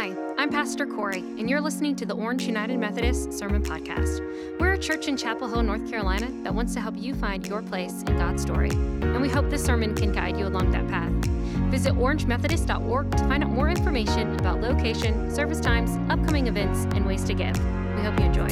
Hi, 0.00 0.14
I'm 0.38 0.48
Pastor 0.48 0.86
Corey, 0.86 1.18
and 1.18 1.50
you're 1.50 1.60
listening 1.60 1.96
to 1.96 2.06
the 2.06 2.14
Orange 2.14 2.44
United 2.44 2.78
Methodist 2.78 3.32
Sermon 3.32 3.64
Podcast. 3.64 4.20
We're 4.60 4.74
a 4.74 4.78
church 4.78 5.08
in 5.08 5.16
Chapel 5.16 5.48
Hill, 5.48 5.64
North 5.64 5.90
Carolina 5.90 6.30
that 6.44 6.54
wants 6.54 6.72
to 6.74 6.80
help 6.80 6.94
you 6.96 7.16
find 7.16 7.44
your 7.44 7.62
place 7.62 8.02
in 8.02 8.16
God's 8.16 8.42
story, 8.42 8.70
and 8.70 9.20
we 9.20 9.28
hope 9.28 9.50
this 9.50 9.64
sermon 9.64 9.96
can 9.96 10.12
guide 10.12 10.38
you 10.38 10.46
along 10.46 10.70
that 10.70 10.86
path. 10.86 11.10
Visit 11.72 11.94
orangemethodist.org 11.94 13.10
to 13.10 13.18
find 13.24 13.42
out 13.42 13.50
more 13.50 13.68
information 13.70 14.38
about 14.38 14.60
location, 14.60 15.34
service 15.34 15.58
times, 15.58 15.90
upcoming 16.08 16.46
events, 16.46 16.84
and 16.94 17.04
ways 17.04 17.24
to 17.24 17.34
give. 17.34 17.58
We 17.96 18.02
hope 18.02 18.20
you 18.20 18.26
enjoy. 18.26 18.50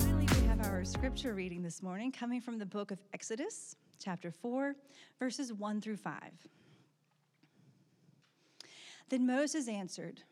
Finally, 0.00 0.26
we 0.42 0.48
have 0.48 0.60
our 0.66 0.84
scripture 0.84 1.34
reading 1.34 1.62
this 1.62 1.84
morning 1.84 2.10
coming 2.10 2.40
from 2.40 2.58
the 2.58 2.66
book 2.66 2.90
of 2.90 2.98
Exodus, 3.14 3.76
chapter 4.00 4.32
4, 4.32 4.74
verses 5.20 5.52
1 5.52 5.80
through 5.80 5.98
5. 5.98 6.20
Then 9.10 9.26
Moses 9.26 9.68
answered, 9.68 10.22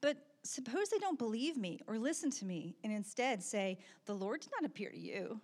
But 0.00 0.16
suppose 0.44 0.88
they 0.88 0.98
don't 0.98 1.18
believe 1.18 1.56
me 1.56 1.80
or 1.86 1.98
listen 1.98 2.30
to 2.30 2.44
me, 2.44 2.76
and 2.82 2.92
instead 2.92 3.42
say, 3.42 3.78
The 4.06 4.14
Lord 4.14 4.40
did 4.40 4.52
not 4.58 4.64
appear 4.64 4.90
to 4.90 4.98
you. 4.98 5.40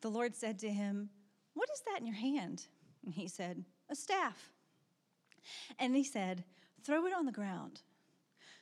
The 0.00 0.10
Lord 0.10 0.34
said 0.34 0.58
to 0.60 0.70
him, 0.70 1.10
What 1.54 1.68
is 1.72 1.82
that 1.86 2.00
in 2.00 2.06
your 2.06 2.16
hand? 2.16 2.66
And 3.04 3.14
he 3.14 3.28
said, 3.28 3.64
A 3.90 3.94
staff. 3.94 4.50
And 5.78 5.94
he 5.94 6.04
said, 6.04 6.42
Throw 6.82 7.06
it 7.06 7.14
on 7.14 7.26
the 7.26 7.32
ground. 7.32 7.82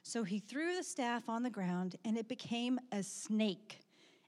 So 0.03 0.25
he 0.25 0.41
threw 0.41 0.75
the 0.75 0.83
staff 0.83 1.29
on 1.29 1.43
the 1.43 1.51
ground, 1.51 1.97
and 2.05 2.19
it 2.19 2.29
became 2.29 2.81
a 2.91 3.03
snake, 3.03 3.81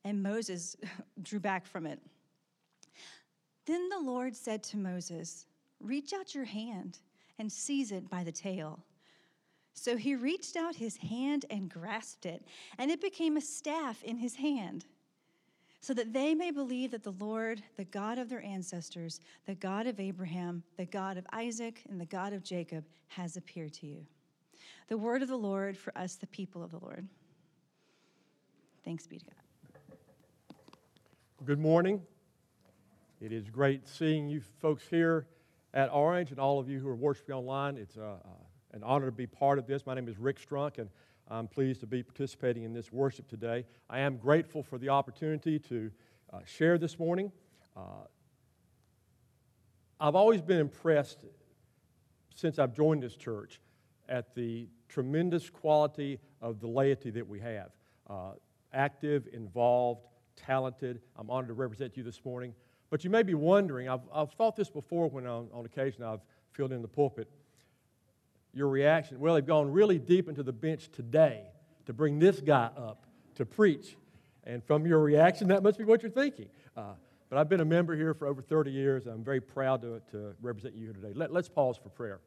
and 0.05 0.23
Moses 0.23 0.77
drew 1.23 1.41
back 1.41 1.67
from 1.67 1.87
it. 1.87 1.98
Then 3.67 3.89
the 3.89 4.01
Lord 4.01 4.37
said 4.37 4.62
to 4.65 4.77
Moses, 4.77 5.47
Reach 5.81 6.12
out 6.12 6.34
your 6.34 6.45
hand 6.45 6.98
and 7.39 7.51
seize 7.51 7.93
it 7.93 8.09
by 8.09 8.25
the 8.25 8.33
tail. 8.33 8.85
So 9.75 9.97
he 9.97 10.15
reached 10.15 10.56
out 10.56 10.77
his 10.77 10.97
hand 10.98 11.47
and 11.51 11.70
grasped 11.70 12.27
it, 12.27 12.45
and 12.79 12.91
it 12.91 13.01
became 13.01 13.37
a 13.37 13.41
staff 13.41 14.03
in 14.03 14.19
his 14.19 14.34
hand, 14.34 14.84
so 15.81 15.95
that 15.95 16.12
they 16.12 16.34
may 16.34 16.51
believe 16.51 16.91
that 16.91 17.03
the 17.03 17.12
Lord, 17.12 17.62
the 17.77 17.84
God 17.84 18.19
of 18.19 18.29
their 18.29 18.43
ancestors, 18.43 19.21
the 19.47 19.55
God 19.55 19.87
of 19.87 19.98
Abraham, 19.98 20.62
the 20.77 20.84
God 20.84 21.17
of 21.17 21.27
Isaac, 21.33 21.83
and 21.89 22.01
the 22.01 22.06
God 22.06 22.33
of 22.33 22.45
Jacob, 22.45 22.84
has 23.09 23.37
appeared 23.37 23.73
to 23.75 23.87
you. 23.87 24.06
The 24.89 24.99
word 24.99 25.23
of 25.23 25.28
the 25.28 25.37
Lord 25.37 25.77
for 25.77 25.97
us, 25.97 26.17
the 26.17 26.27
people 26.27 26.62
of 26.62 26.71
the 26.71 26.78
Lord. 26.78 27.09
Thanks 28.84 29.06
be 29.06 29.19
to 29.19 29.25
God. 29.25 29.34
Good 31.45 31.59
morning. 31.59 32.03
It 33.21 33.33
is 33.33 33.49
great 33.49 33.89
seeing 33.89 34.28
you 34.28 34.43
folks 34.61 34.84
here 34.89 35.27
at 35.75 35.92
Orange 35.92 36.31
and 36.31 36.39
all 36.39 36.59
of 36.59 36.69
you 36.69 36.78
who 36.78 36.89
are 36.89 36.97
worshiping 36.97 37.34
online. 37.34 37.77
It's 37.77 37.97
uh, 37.97 38.03
uh, 38.03 38.28
an 38.73 38.83
honor 38.83 39.06
to 39.06 39.12
be 39.12 39.27
part 39.27 39.59
of 39.59 39.67
this. 39.67 39.87
My 39.87 39.95
name 39.95 40.09
is 40.09 40.19
Rick 40.19 40.39
Strunk, 40.39 40.78
and 40.78 40.89
I'm 41.28 41.48
pleased 41.48 41.81
to 41.81 41.87
be 41.87 42.03
participating 42.03 42.65
in 42.65 42.73
this 42.73 42.92
worship 42.92 43.28
today. 43.28 43.65
I 43.89 44.00
am 44.00 44.17
grateful 44.17 44.62
for 44.62 44.78
the 44.78 44.91
opportunity 44.91 45.59
to 45.61 45.91
uh, 46.33 46.39
share 46.45 46.78
this 46.78 46.98
morning. 46.98 47.33
Uh, 47.77 48.06
I've 50.00 50.17
always 50.17 50.43
been 50.43 50.59
impressed 50.59 51.25
since 52.34 52.59
I've 52.59 52.75
joined 52.75 53.03
this 53.03 53.15
church 53.15 53.61
at 54.09 54.34
the 54.34 54.69
tremendous 54.89 55.48
quality 55.48 56.19
of 56.41 56.61
the 56.61 56.67
laity 56.67 57.11
that 57.11 57.27
we 57.27 57.41
have. 57.41 57.70
Uh, 58.11 58.33
active, 58.75 59.28
involved, 59.33 60.06
talented. 60.37 61.00
I'm 61.17 61.31
honored 61.31 61.48
to 61.48 61.55
represent 61.55 61.97
you 61.97 62.03
this 62.03 62.25
morning. 62.25 62.55
But 62.93 63.05
you 63.05 63.09
may 63.09 63.23
be 63.23 63.33
wondering, 63.33 63.89
I've, 63.89 64.03
I've 64.12 64.33
thought 64.33 64.55
this 64.55 64.69
before 64.69 65.09
when 65.09 65.27
on, 65.27 65.48
on 65.55 65.65
occasion 65.65 66.03
I've 66.03 66.21
filled 66.51 66.73
in 66.73 66.83
the 66.83 66.89
pulpit. 66.89 67.27
Your 68.53 68.69
reaction, 68.69 69.19
well, 69.19 69.34
they've 69.34 69.47
gone 69.47 69.73
really 69.73 69.99
deep 69.99 70.29
into 70.29 70.43
the 70.43 70.53
bench 70.53 70.91
today 70.93 71.45
to 71.87 71.95
bring 71.95 72.19
this 72.19 72.43
guy 72.43 72.69
up 72.77 73.07
to 73.37 73.47
preach. 73.47 73.97
And 74.44 74.62
from 74.62 74.87
your 74.87 74.99
reaction, 74.99 75.49
that 75.49 75.62
must 75.62 75.78
be 75.78 75.84
what 75.84 76.03
you're 76.03 76.12
thinking. 76.12 76.50
Uh, 76.77 76.93
but 77.31 77.39
I've 77.39 77.49
been 77.49 77.61
a 77.61 77.65
member 77.65 77.97
here 77.97 78.12
for 78.12 78.27
over 78.27 78.43
30 78.43 78.71
years. 78.71 79.06
I'm 79.06 79.25
very 79.25 79.41
proud 79.41 79.81
to, 79.81 80.03
to 80.11 80.34
represent 80.43 80.75
you 80.75 80.84
here 80.84 80.93
today. 80.93 81.15
Let, 81.15 81.33
let's 81.33 81.49
pause 81.49 81.78
for 81.83 81.89
prayer. 81.89 82.21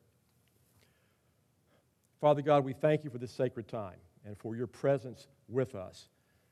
Father 2.20 2.42
God, 2.42 2.66
we 2.66 2.74
thank 2.74 3.04
you 3.04 3.12
for 3.12 3.20
this 3.20 3.32
sacred 3.32 3.68
time 3.68 4.00
and 4.26 4.36
for 4.36 4.56
your 4.56 4.66
presence 4.66 5.28
with 5.48 5.76
us. 5.76 6.10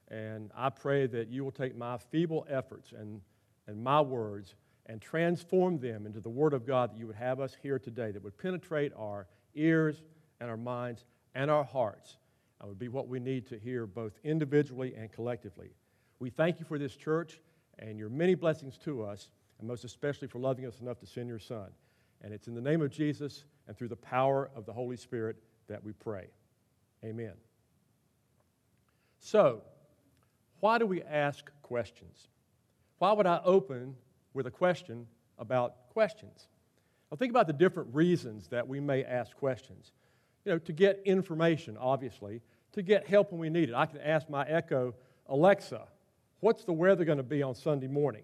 And 0.09 0.51
I 0.55 0.69
pray 0.69 1.07
that 1.07 1.29
you 1.29 1.43
will 1.43 1.51
take 1.51 1.75
my 1.75 1.97
feeble 1.97 2.45
efforts 2.47 2.93
and, 2.95 3.19
and 3.67 3.83
my 3.83 4.01
words 4.01 4.55
and 4.87 5.01
transform 5.01 5.79
them 5.79 6.05
into 6.05 6.19
the 6.19 6.29
Word 6.29 6.53
of 6.53 6.65
God 6.65 6.91
that 6.91 6.97
you 6.97 7.07
would 7.07 7.15
have 7.15 7.39
us 7.39 7.55
hear 7.61 7.79
today, 7.79 8.11
that 8.11 8.23
would 8.23 8.37
penetrate 8.37 8.91
our 8.97 9.27
ears 9.55 10.01
and 10.39 10.49
our 10.49 10.57
minds 10.57 11.05
and 11.35 11.49
our 11.49 11.63
hearts, 11.63 12.17
and 12.59 12.69
would 12.69 12.79
be 12.79 12.89
what 12.89 13.07
we 13.07 13.19
need 13.19 13.47
to 13.47 13.57
hear 13.57 13.85
both 13.85 14.13
individually 14.23 14.93
and 14.95 15.11
collectively. 15.11 15.71
We 16.19 16.29
thank 16.29 16.59
you 16.59 16.65
for 16.65 16.77
this 16.77 16.95
church 16.95 17.39
and 17.79 17.97
your 17.97 18.09
many 18.09 18.35
blessings 18.35 18.77
to 18.79 19.03
us, 19.03 19.29
and 19.59 19.67
most 19.67 19.83
especially 19.83 20.27
for 20.27 20.39
loving 20.39 20.65
us 20.65 20.79
enough 20.79 20.99
to 20.99 21.05
send 21.05 21.27
your 21.27 21.39
Son. 21.39 21.69
And 22.21 22.33
it's 22.33 22.47
in 22.47 22.55
the 22.55 22.61
name 22.61 22.81
of 22.81 22.91
Jesus 22.91 23.45
and 23.67 23.77
through 23.77 23.89
the 23.89 23.95
power 23.95 24.49
of 24.55 24.65
the 24.65 24.73
Holy 24.73 24.97
Spirit 24.97 25.37
that 25.67 25.83
we 25.83 25.93
pray. 25.93 26.27
Amen. 27.03 27.33
So, 29.19 29.61
why 30.59 30.77
do 30.77 30.85
we 30.85 31.01
ask 31.01 31.49
questions? 31.61 32.27
Why 32.99 33.11
would 33.11 33.27
I 33.27 33.41
open 33.43 33.95
with 34.33 34.47
a 34.47 34.51
question 34.51 35.07
about 35.37 35.89
questions? 35.89 36.47
Well, 37.09 37.17
think 37.17 37.31
about 37.31 37.47
the 37.47 37.53
different 37.53 37.93
reasons 37.93 38.47
that 38.47 38.67
we 38.67 38.79
may 38.79 39.03
ask 39.03 39.35
questions. 39.35 39.91
You 40.45 40.53
know, 40.53 40.57
to 40.59 40.73
get 40.73 41.01
information, 41.05 41.77
obviously, 41.77 42.41
to 42.73 42.81
get 42.81 43.07
help 43.07 43.31
when 43.31 43.39
we 43.39 43.49
need 43.49 43.69
it. 43.69 43.75
I 43.75 43.85
can 43.85 44.01
ask 44.01 44.29
my 44.29 44.43
Echo, 44.45 44.95
Alexa, 45.27 45.83
what's 46.39 46.65
the 46.65 46.73
weather 46.73 47.05
going 47.05 47.17
to 47.17 47.23
be 47.23 47.43
on 47.43 47.55
Sunday 47.55 47.87
morning? 47.87 48.23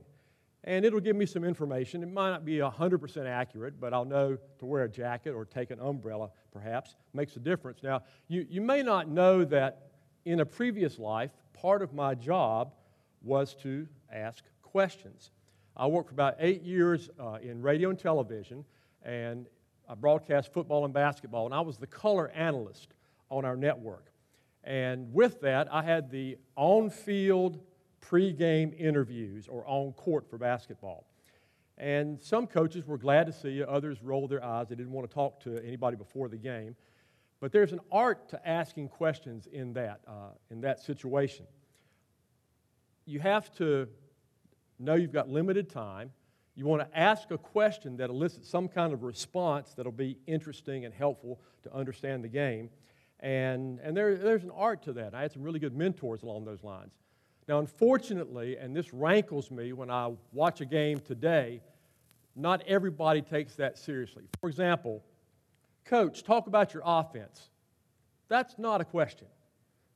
And 0.63 0.83
it'll 0.83 0.99
give 0.99 1.15
me 1.15 1.25
some 1.25 1.45
information. 1.45 2.03
It 2.03 2.11
might 2.11 2.31
not 2.31 2.45
be 2.45 2.57
100% 2.57 3.25
accurate, 3.25 3.79
but 3.79 3.93
I'll 3.93 4.05
know 4.05 4.37
to 4.59 4.65
wear 4.65 4.83
a 4.83 4.89
jacket 4.89 5.31
or 5.31 5.45
take 5.45 5.71
an 5.71 5.79
umbrella, 5.79 6.31
perhaps. 6.51 6.95
Makes 7.13 7.37
a 7.37 7.39
difference. 7.39 7.81
Now, 7.81 8.01
you, 8.27 8.45
you 8.49 8.59
may 8.59 8.83
not 8.83 9.07
know 9.07 9.45
that 9.45 9.91
in 10.25 10.41
a 10.41 10.45
previous 10.45 10.99
life, 10.99 11.31
part 11.53 11.81
of 11.81 11.93
my 11.93 12.13
job 12.13 12.73
was 13.21 13.55
to 13.61 13.87
ask 14.11 14.43
questions. 14.71 15.31
I 15.75 15.87
worked 15.87 16.09
for 16.09 16.13
about 16.13 16.35
eight 16.39 16.61
years 16.61 17.09
uh, 17.19 17.37
in 17.41 17.61
radio 17.61 17.89
and 17.89 17.97
television, 17.97 18.65
and 19.03 19.47
I 19.87 19.95
broadcast 19.95 20.53
football 20.53 20.85
and 20.85 20.93
basketball, 20.93 21.45
and 21.45 21.53
I 21.53 21.61
was 21.61 21.77
the 21.77 21.87
color 21.87 22.29
analyst 22.29 22.93
on 23.29 23.45
our 23.45 23.55
network. 23.55 24.11
And 24.63 25.13
with 25.13 25.41
that, 25.41 25.73
I 25.73 25.81
had 25.81 26.11
the 26.11 26.37
on 26.55 26.89
field 26.89 27.59
pregame 28.01 28.77
interviews 28.79 29.47
or 29.47 29.65
on 29.67 29.93
court 29.93 30.29
for 30.29 30.37
basketball. 30.37 31.05
And 31.77 32.21
some 32.21 32.45
coaches 32.45 32.85
were 32.85 32.97
glad 32.97 33.25
to 33.27 33.33
see 33.33 33.51
you, 33.51 33.63
others 33.63 34.03
rolled 34.03 34.29
their 34.29 34.43
eyes. 34.43 34.67
They 34.67 34.75
didn't 34.75 34.91
want 34.91 35.09
to 35.09 35.13
talk 35.13 35.39
to 35.43 35.57
anybody 35.65 35.95
before 35.95 36.27
the 36.27 36.37
game. 36.37 36.75
But 37.39 37.53
there's 37.53 37.71
an 37.71 37.79
art 37.89 38.27
to 38.29 38.47
asking 38.47 38.89
questions 38.89 39.47
in 39.47 39.73
that, 39.73 40.01
uh, 40.05 40.33
in 40.51 40.59
that 40.61 40.81
situation. 40.81 41.45
You 43.05 43.21
have 43.21 43.51
to 43.53 43.87
know 44.79 44.95
you've 44.95 45.13
got 45.13 45.29
limited 45.29 45.69
time. 45.69 46.11
You 46.55 46.65
want 46.65 46.81
to 46.81 46.97
ask 46.97 47.31
a 47.31 47.37
question 47.37 47.97
that 47.97 48.09
elicits 48.09 48.49
some 48.49 48.67
kind 48.67 48.93
of 48.93 49.03
response 49.03 49.73
that'll 49.75 49.91
be 49.91 50.17
interesting 50.27 50.85
and 50.85 50.93
helpful 50.93 51.39
to 51.63 51.73
understand 51.73 52.23
the 52.23 52.27
game. 52.29 52.69
And, 53.19 53.79
and 53.79 53.95
there, 53.95 54.15
there's 54.15 54.43
an 54.43 54.51
art 54.51 54.83
to 54.83 54.93
that. 54.93 55.13
I 55.13 55.21
had 55.21 55.31
some 55.31 55.43
really 55.43 55.59
good 55.59 55.75
mentors 55.75 56.23
along 56.23 56.45
those 56.45 56.63
lines. 56.63 56.93
Now, 57.47 57.59
unfortunately, 57.59 58.57
and 58.57 58.75
this 58.75 58.93
rankles 58.93 59.51
me 59.51 59.73
when 59.73 59.89
I 59.89 60.11
watch 60.31 60.61
a 60.61 60.65
game 60.65 60.99
today, 60.99 61.61
not 62.35 62.61
everybody 62.67 63.21
takes 63.21 63.55
that 63.55 63.77
seriously. 63.77 64.23
For 64.39 64.49
example, 64.49 65.03
coach, 65.85 66.23
talk 66.23 66.47
about 66.47 66.73
your 66.73 66.83
offense. 66.85 67.49
That's 68.27 68.57
not 68.57 68.81
a 68.81 68.85
question. 68.85 69.27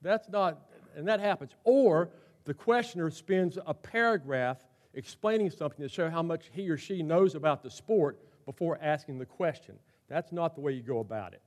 That's 0.02 0.28
not, 0.30 0.60
and 0.96 1.08
that 1.08 1.19
happens. 1.19 1.52
Or 1.63 2.10
the 2.46 2.54
questioner 2.54 3.10
spends 3.10 3.58
a 3.66 3.74
paragraph 3.74 4.58
explaining 4.94 5.50
something 5.50 5.81
to 5.81 5.90
show 5.90 6.10
how 6.10 6.22
much 6.22 6.50
he 6.51 6.69
or 6.69 6.78
she 6.78 7.01
knows 7.01 7.36
about 7.36 7.63
the 7.63 7.69
sport 7.69 8.19
before 8.45 8.78
asking 8.81 9.19
the 9.19 9.25
question. 9.25 9.75
That's 10.07 10.31
not 10.31 10.56
the 10.56 10.62
way 10.62 10.74
you 10.74 10.81
go 10.81 11.00
about 11.00 11.34
it. 11.34 11.42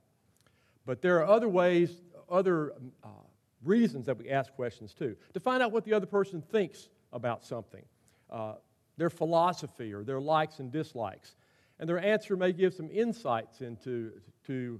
But 0.85 1.01
there 1.01 1.17
are 1.21 1.27
other 1.27 1.49
ways, 1.49 2.01
other 2.29 2.73
uh, 3.03 3.07
reasons 3.63 4.05
that 4.05 4.17
we 4.17 4.29
ask 4.29 4.53
questions 4.53 4.93
too. 4.93 5.15
To 5.33 5.39
find 5.39 5.61
out 5.61 5.71
what 5.71 5.85
the 5.85 5.93
other 5.93 6.05
person 6.05 6.41
thinks 6.41 6.89
about 7.13 7.45
something, 7.45 7.83
uh, 8.29 8.53
their 8.97 9.09
philosophy 9.09 9.93
or 9.93 10.03
their 10.03 10.19
likes 10.19 10.59
and 10.59 10.71
dislikes. 10.71 11.35
And 11.79 11.87
their 11.87 11.99
answer 11.99 12.35
may 12.35 12.53
give 12.53 12.73
some 12.73 12.89
insights 12.91 13.61
into 13.61 14.11
to 14.47 14.79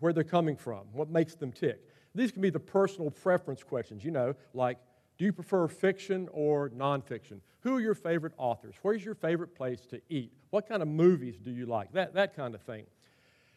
where 0.00 0.12
they're 0.12 0.24
coming 0.24 0.56
from, 0.56 0.82
what 0.92 1.08
makes 1.08 1.34
them 1.34 1.50
tick. 1.50 1.80
These 2.14 2.30
can 2.30 2.42
be 2.42 2.50
the 2.50 2.60
personal 2.60 3.10
preference 3.10 3.62
questions, 3.62 4.04
you 4.04 4.10
know, 4.10 4.34
like 4.52 4.78
do 5.16 5.24
you 5.24 5.32
prefer 5.32 5.68
fiction 5.68 6.28
or 6.32 6.70
nonfiction? 6.70 7.40
Who 7.64 7.78
are 7.78 7.80
your 7.80 7.94
favorite 7.94 8.34
authors? 8.36 8.74
Where's 8.82 9.02
your 9.02 9.14
favorite 9.14 9.56
place 9.56 9.80
to 9.86 10.00
eat? 10.10 10.32
What 10.50 10.68
kind 10.68 10.82
of 10.82 10.88
movies 10.88 11.38
do 11.42 11.50
you 11.50 11.64
like? 11.64 11.92
That, 11.94 12.12
that 12.12 12.36
kind 12.36 12.54
of 12.54 12.60
thing. 12.60 12.84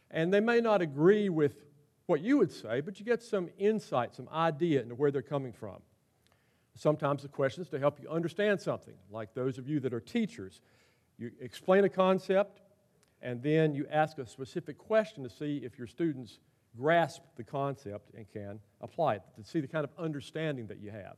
And 0.09 0.33
they 0.33 0.39
may 0.39 0.61
not 0.61 0.81
agree 0.81 1.27
with 1.27 1.65
what 2.05 2.21
you 2.21 2.37
would 2.37 2.51
say, 2.51 2.79
but 2.79 2.99
you 2.99 3.05
get 3.05 3.21
some 3.21 3.49
insight, 3.57 4.15
some 4.15 4.29
idea 4.29 4.81
into 4.81 4.95
where 4.95 5.11
they're 5.11 5.21
coming 5.21 5.51
from. 5.51 5.81
Sometimes 6.73 7.23
the 7.23 7.27
questions 7.27 7.67
to 7.69 7.79
help 7.79 7.99
you 8.01 8.07
understand 8.09 8.61
something, 8.61 8.93
like 9.11 9.33
those 9.33 9.57
of 9.57 9.67
you 9.67 9.81
that 9.81 9.93
are 9.93 9.99
teachers. 9.99 10.61
You 11.17 11.31
explain 11.41 11.83
a 11.83 11.89
concept, 11.89 12.61
and 13.21 13.43
then 13.43 13.73
you 13.73 13.87
ask 13.91 14.19
a 14.19 14.25
specific 14.25 14.77
question 14.77 15.21
to 15.23 15.29
see 15.29 15.57
if 15.57 15.77
your 15.77 15.87
students 15.87 16.39
grasp 16.77 17.23
the 17.35 17.43
concept 17.43 18.11
and 18.15 18.25
can 18.31 18.61
apply 18.79 19.15
it, 19.15 19.23
to 19.35 19.43
see 19.43 19.59
the 19.59 19.67
kind 19.67 19.83
of 19.83 19.89
understanding 19.99 20.67
that 20.67 20.79
you 20.79 20.91
have. 20.91 21.17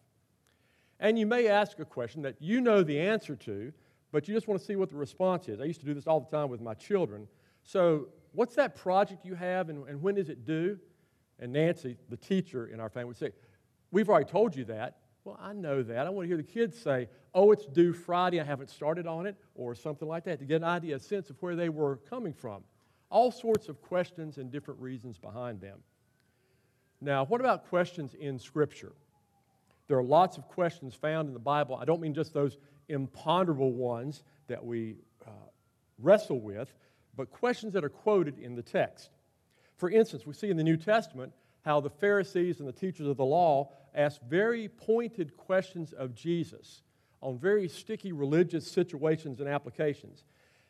And 1.00 1.18
you 1.18 1.26
may 1.26 1.48
ask 1.48 1.80
a 1.80 1.86
question 1.86 2.22
that 2.24 2.36
you 2.40 2.62
know 2.62 2.84
the 2.84 3.00
answer 3.00 3.36
to, 3.38 3.72
but 4.12 4.28
you 4.28 4.34
just 4.34 4.48
want 4.48 4.60
to 4.60 4.66
see 4.66 4.76
what 4.76 4.90
the 4.90 4.98
response 4.98 5.48
is. 5.48 5.62
I 5.62 5.66
used 5.66 5.80
to 5.82 5.86
do 5.86 5.94
this 5.94 6.08
all 6.08 6.20
the 6.20 6.36
time 6.36 6.50
with 6.50 6.62
my 6.62 6.74
children. 6.74 7.28
So, 7.64 8.08
what's 8.34 8.56
that 8.56 8.76
project 8.76 9.26
you 9.26 9.36
have, 9.36 9.70
and, 9.70 9.88
and 9.88 10.02
when 10.02 10.18
is 10.18 10.30
it 10.30 10.46
due? 10.46 10.80
And 11.40 11.54
Nancy, 11.54 11.96
the 12.10 12.18
teacher 12.18 12.68
in 12.68 12.80
our 12.80 12.90
family, 12.90 13.10
would 13.10 13.18
say, 13.18 13.32
We've 13.92 14.10
already 14.10 14.30
told 14.30 14.56
you 14.56 14.66
that. 14.66 14.98
Well, 15.24 15.38
I 15.42 15.54
know 15.54 15.84
that. 15.84 16.06
I 16.06 16.10
want 16.10 16.26
to 16.26 16.28
hear 16.28 16.38
the 16.38 16.44
kids 16.44 16.78
say, 16.78 17.08
Oh, 17.34 17.52
it's 17.52 17.66
due 17.66 17.94
Friday. 17.94 18.42
I 18.42 18.44
haven't 18.44 18.70
started 18.70 19.08
on 19.08 19.26
it, 19.26 19.36
or 19.56 19.76
something 19.76 20.08
like 20.08 20.26
that, 20.26 20.40
to 20.40 20.46
get 20.46 20.58
an 20.58 20.64
idea, 20.64 20.96
a 20.96 21.00
sense 21.00 21.30
of 21.30 21.42
where 21.42 21.56
they 21.56 21.70
were 21.70 21.98
coming 22.10 22.34
from. 22.34 22.64
All 23.10 23.32
sorts 23.32 23.70
of 23.70 23.82
questions 23.82 24.38
and 24.38 24.52
different 24.52 24.80
reasons 24.80 25.18
behind 25.18 25.62
them. 25.62 25.80
Now, 27.02 27.26
what 27.26 27.40
about 27.40 27.70
questions 27.70 28.14
in 28.16 28.38
Scripture? 28.38 28.94
There 29.90 29.98
are 29.98 30.04
lots 30.04 30.38
of 30.38 30.48
questions 30.48 30.94
found 30.94 31.28
in 31.28 31.34
the 31.34 31.40
Bible. 31.40 31.76
I 31.76 31.84
don't 31.84 32.00
mean 32.00 32.14
just 32.14 32.32
those 32.32 32.58
imponderable 32.90 33.74
ones 33.74 34.24
that 34.48 34.64
we 34.64 34.98
uh, 35.26 35.32
wrestle 35.98 36.40
with, 36.40 36.72
but 37.18 37.32
questions 37.32 37.74
that 37.74 37.84
are 37.84 37.90
quoted 37.90 38.38
in 38.38 38.56
the 38.56 38.62
text. 38.62 39.10
For 39.78 39.90
instance, 39.90 40.28
we 40.28 40.34
see 40.34 40.52
in 40.52 40.58
the 40.58 40.64
New 40.64 40.78
Testament 40.78 41.34
how 41.66 41.80
the 41.80 41.90
Pharisees 41.90 42.60
and 42.60 42.68
the 42.68 42.74
teachers 42.74 43.08
of 43.08 43.18
the 43.18 43.26
law 43.26 43.72
asked 43.96 44.22
very 44.22 44.68
pointed 44.68 45.36
questions 45.36 45.92
of 45.92 46.14
Jesus 46.14 46.84
on 47.24 47.40
very 47.40 47.68
sticky 47.68 48.12
religious 48.12 48.72
situations 48.72 49.40
and 49.40 49.50
applications. 49.50 50.24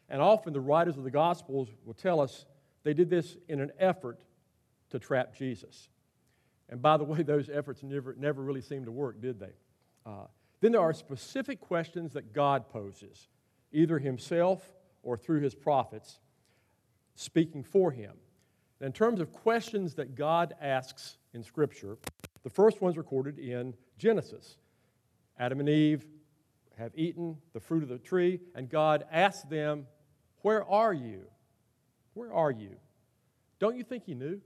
And 0.07 0.21
often 0.21 0.53
the 0.53 0.61
writers 0.61 0.97
of 0.97 1.03
the 1.03 1.11
Gospels 1.11 1.67
will 1.83 1.93
tell 1.93 2.21
us 2.21 2.45
they 2.83 2.93
did 2.93 3.09
this 3.09 3.35
in 3.49 3.59
an 3.59 3.71
effort 3.79 4.21
to 4.91 4.97
trap 4.97 5.35
Jesus. 5.35 5.89
And 6.69 6.81
by 6.81 6.97
the 6.97 7.03
way, 7.03 7.23
those 7.23 7.49
efforts 7.49 7.83
never, 7.83 8.15
never 8.17 8.41
really 8.41 8.61
seemed 8.61 8.85
to 8.85 8.91
work, 8.91 9.21
did 9.21 9.39
they? 9.39 9.53
Uh, 10.05 10.25
then 10.61 10.71
there 10.71 10.81
are 10.81 10.93
specific 10.93 11.59
questions 11.59 12.13
that 12.13 12.33
God 12.33 12.69
poses, 12.69 13.27
either 13.71 13.99
himself 13.99 14.73
or 15.03 15.17
through 15.17 15.41
his 15.41 15.55
prophets, 15.55 16.19
speaking 17.15 17.63
for 17.63 17.91
him. 17.91 18.13
in 18.81 18.91
terms 18.93 19.19
of 19.19 19.31
questions 19.33 19.95
that 19.95 20.15
God 20.15 20.53
asks 20.61 21.17
in 21.33 21.43
Scripture, 21.43 21.97
the 22.43 22.49
first 22.49 22.81
one's 22.81 22.97
recorded 22.97 23.37
in 23.37 23.73
Genesis. 23.97 24.57
Adam 25.37 25.59
and 25.59 25.69
Eve 25.69 26.05
have 26.77 26.91
eaten 26.95 27.37
the 27.53 27.59
fruit 27.59 27.83
of 27.83 27.89
the 27.89 27.97
tree, 27.97 28.39
and 28.55 28.69
God 28.69 29.05
asks 29.11 29.43
them, 29.43 29.85
Where 30.41 30.65
are 30.65 30.93
you? 30.93 31.23
Where 32.13 32.33
are 32.33 32.51
you? 32.51 32.77
Don't 33.59 33.75
you 33.75 33.83
think 33.83 34.05
He 34.05 34.15
knew? 34.15 34.39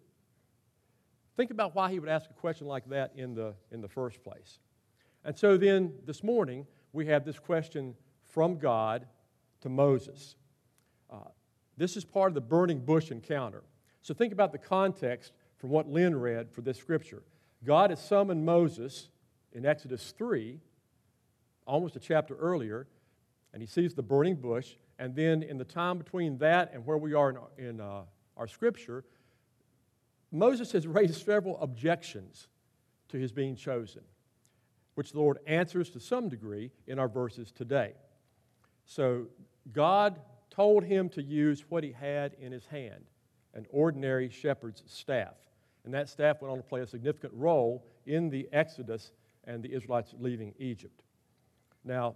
Think 1.36 1.52
about 1.52 1.76
why 1.76 1.92
He 1.92 2.00
would 2.00 2.10
ask 2.10 2.30
a 2.30 2.34
question 2.34 2.68
like 2.68 2.88
that 2.90 3.14
in 3.16 3.34
the, 3.34 3.54
in 3.72 3.82
the 3.82 3.88
first 3.88 4.24
place. 4.24 4.60
And 5.26 5.38
so 5.38 5.58
then 5.58 5.94
this 6.06 6.24
morning, 6.24 6.68
we 6.92 7.08
have 7.08 7.26
this 7.26 7.40
question 7.40 7.96
from 8.24 8.58
God 8.58 9.08
to 9.62 9.70
Moses. 9.70 10.36
Uh, 11.10 11.30
this 11.78 11.98
is 11.98 12.04
part 12.04 12.30
of 12.30 12.36
the 12.36 12.42
burning 12.42 12.80
bush 12.80 13.10
encounter. 13.10 13.64
So 14.02 14.14
think 14.14 14.34
about 14.34 14.52
the 14.52 14.58
context 14.58 15.34
from 15.58 15.70
what 15.70 15.88
Lynn 15.88 16.16
read 16.20 16.52
for 16.52 16.62
this 16.62 16.78
scripture. 16.78 17.24
God 17.64 17.90
has 17.90 18.04
summoned 18.04 18.46
Moses 18.46 19.08
in 19.54 19.66
Exodus 19.66 20.14
3, 20.18 20.60
almost 21.66 21.96
a 21.96 22.00
chapter 22.00 22.36
earlier, 22.36 22.88
and 23.54 23.62
he 23.62 23.68
sees 23.68 23.94
the 23.94 24.04
burning 24.04 24.36
bush. 24.36 24.74
And 25.00 25.16
then 25.16 25.42
in 25.42 25.58
the 25.58 25.66
time 25.66 25.98
between 25.98 26.38
that 26.40 26.74
and 26.74 26.86
where 26.86 26.98
we 26.98 27.14
are 27.14 27.30
in, 27.30 27.66
in 27.66 27.80
uh, 27.80 28.02
our 28.36 28.48
scripture, 28.48 29.06
Moses 30.34 30.74
has 30.74 30.86
raised 30.86 31.24
several 31.24 31.58
objections 31.62 32.50
to 33.08 33.18
his 33.18 33.32
being 33.32 33.56
chosen 33.56 34.02
which 34.96 35.12
the 35.12 35.20
Lord 35.20 35.40
answers 35.48 35.90
to 35.92 36.00
some 36.00 36.30
degree 36.30 36.72
in 36.88 37.00
our 37.00 37.08
verses 37.08 37.52
today. 37.52 37.94
So, 38.86 39.28
God 39.72 40.20
told 40.50 40.84
him 40.84 41.10
to 41.10 41.24
use 41.24 41.64
what 41.70 41.84
he 41.84 41.92
had 41.92 42.36
in 42.40 42.52
his 42.52 42.66
hand 42.66 43.06
an 43.56 43.66
ordinary 43.70 44.30
shepherd's 44.30 44.84
staff. 44.88 45.36
And 45.86 45.94
that 45.94 46.10
staff 46.10 46.42
went 46.42 46.52
on 46.52 46.58
to 46.58 46.64
play 46.64 46.82
a 46.82 46.88
significant 46.88 47.34
role 47.36 47.86
in 48.06 48.30
the 48.30 48.48
Exodus 48.52 49.12
and 49.44 49.62
the 49.62 49.74
Israelites 49.74 50.14
leaving 50.18 50.54
Egypt. 50.58 51.04
Now, 51.84 52.16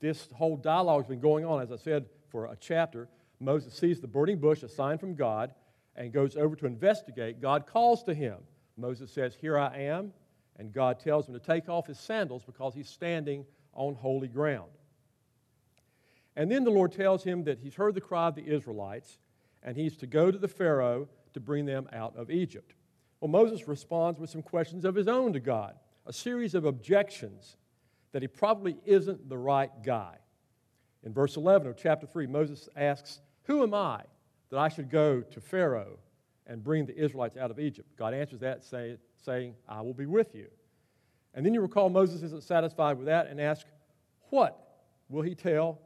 this 0.00 0.28
whole 0.34 0.56
dialogue 0.56 1.02
has 1.02 1.08
been 1.08 1.20
going 1.20 1.44
on, 1.44 1.62
as 1.62 1.72
I 1.72 1.76
said, 1.76 2.06
for 2.28 2.46
a 2.46 2.56
chapter. 2.58 3.08
Moses 3.40 3.72
sees 3.74 4.00
the 4.00 4.06
burning 4.06 4.38
bush, 4.38 4.62
a 4.62 4.68
sign 4.68 4.98
from 4.98 5.14
God, 5.14 5.54
and 5.96 6.12
goes 6.12 6.36
over 6.36 6.56
to 6.56 6.66
investigate. 6.66 7.40
God 7.40 7.66
calls 7.66 8.02
to 8.04 8.14
him. 8.14 8.38
Moses 8.76 9.12
says, 9.12 9.34
Here 9.34 9.58
I 9.58 9.76
am 9.76 10.12
and 10.58 10.72
God 10.72 11.00
tells 11.00 11.28
him 11.28 11.34
to 11.34 11.40
take 11.40 11.68
off 11.68 11.86
his 11.86 11.98
sandals 11.98 12.44
because 12.44 12.74
he's 12.74 12.88
standing 12.88 13.44
on 13.72 13.94
holy 13.94 14.28
ground. 14.28 14.70
And 16.36 16.50
then 16.50 16.64
the 16.64 16.70
Lord 16.70 16.92
tells 16.92 17.24
him 17.24 17.44
that 17.44 17.58
he's 17.58 17.74
heard 17.74 17.94
the 17.94 18.00
cry 18.00 18.28
of 18.28 18.34
the 18.34 18.46
Israelites 18.46 19.18
and 19.62 19.76
he's 19.76 19.96
to 19.98 20.06
go 20.06 20.30
to 20.30 20.38
the 20.38 20.48
Pharaoh 20.48 21.08
to 21.32 21.40
bring 21.40 21.64
them 21.64 21.88
out 21.92 22.16
of 22.16 22.30
Egypt. 22.30 22.74
Well, 23.20 23.30
Moses 23.30 23.66
responds 23.66 24.20
with 24.20 24.30
some 24.30 24.42
questions 24.42 24.84
of 24.84 24.94
his 24.94 25.08
own 25.08 25.32
to 25.32 25.40
God, 25.40 25.74
a 26.06 26.12
series 26.12 26.54
of 26.54 26.64
objections 26.64 27.56
that 28.12 28.22
he 28.22 28.28
probably 28.28 28.76
isn't 28.84 29.28
the 29.28 29.38
right 29.38 29.70
guy. 29.82 30.16
In 31.02 31.12
verse 31.12 31.36
11 31.36 31.68
of 31.68 31.76
chapter 31.76 32.06
3, 32.06 32.26
Moses 32.26 32.68
asks, 32.76 33.20
Who 33.44 33.62
am 33.62 33.74
I 33.74 34.02
that 34.50 34.58
I 34.58 34.68
should 34.68 34.90
go 34.90 35.20
to 35.20 35.40
Pharaoh 35.40 35.98
and 36.46 36.62
bring 36.62 36.86
the 36.86 36.96
Israelites 36.96 37.36
out 37.36 37.50
of 37.50 37.58
Egypt? 37.58 37.88
God 37.96 38.14
answers 38.14 38.40
that, 38.40 38.64
saying, 38.64 38.98
saying, 39.24 39.54
I 39.68 39.80
will 39.80 39.94
be 39.94 40.06
with 40.06 40.34
you. 40.34 40.48
And 41.34 41.44
then 41.44 41.54
you 41.54 41.60
recall 41.60 41.88
Moses 41.88 42.22
isn't 42.22 42.44
satisfied 42.44 42.96
with 42.96 43.06
that 43.06 43.26
and 43.26 43.40
asks, 43.40 43.68
What 44.30 44.58
will 45.08 45.22
he 45.22 45.34
tell 45.34 45.80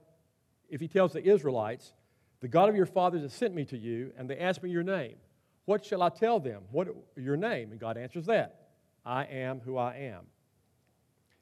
if 0.69 0.81
he 0.81 0.89
tells 0.89 1.13
the 1.13 1.25
Israelites, 1.25 1.93
The 2.41 2.49
God 2.49 2.69
of 2.69 2.77
your 2.77 2.87
fathers 2.87 3.23
has 3.23 3.33
sent 3.33 3.55
me 3.55 3.65
to 3.67 3.79
you, 3.79 4.13
and 4.17 4.29
they 4.29 4.39
ask 4.39 4.63
me 4.63 4.71
your 4.71 4.83
name? 4.83 5.17
What 5.65 5.85
shall 5.85 6.03
I 6.03 6.09
tell 6.09 6.41
them? 6.41 6.63
What 6.71 6.89
your 7.17 7.37
name? 7.37 7.73
And 7.73 7.81
God 7.81 7.97
answers 7.97 8.27
that 8.27 8.69
I 9.05 9.25
am 9.25 9.61
who 9.61 9.77
I 9.77 9.97
am. 9.97 10.27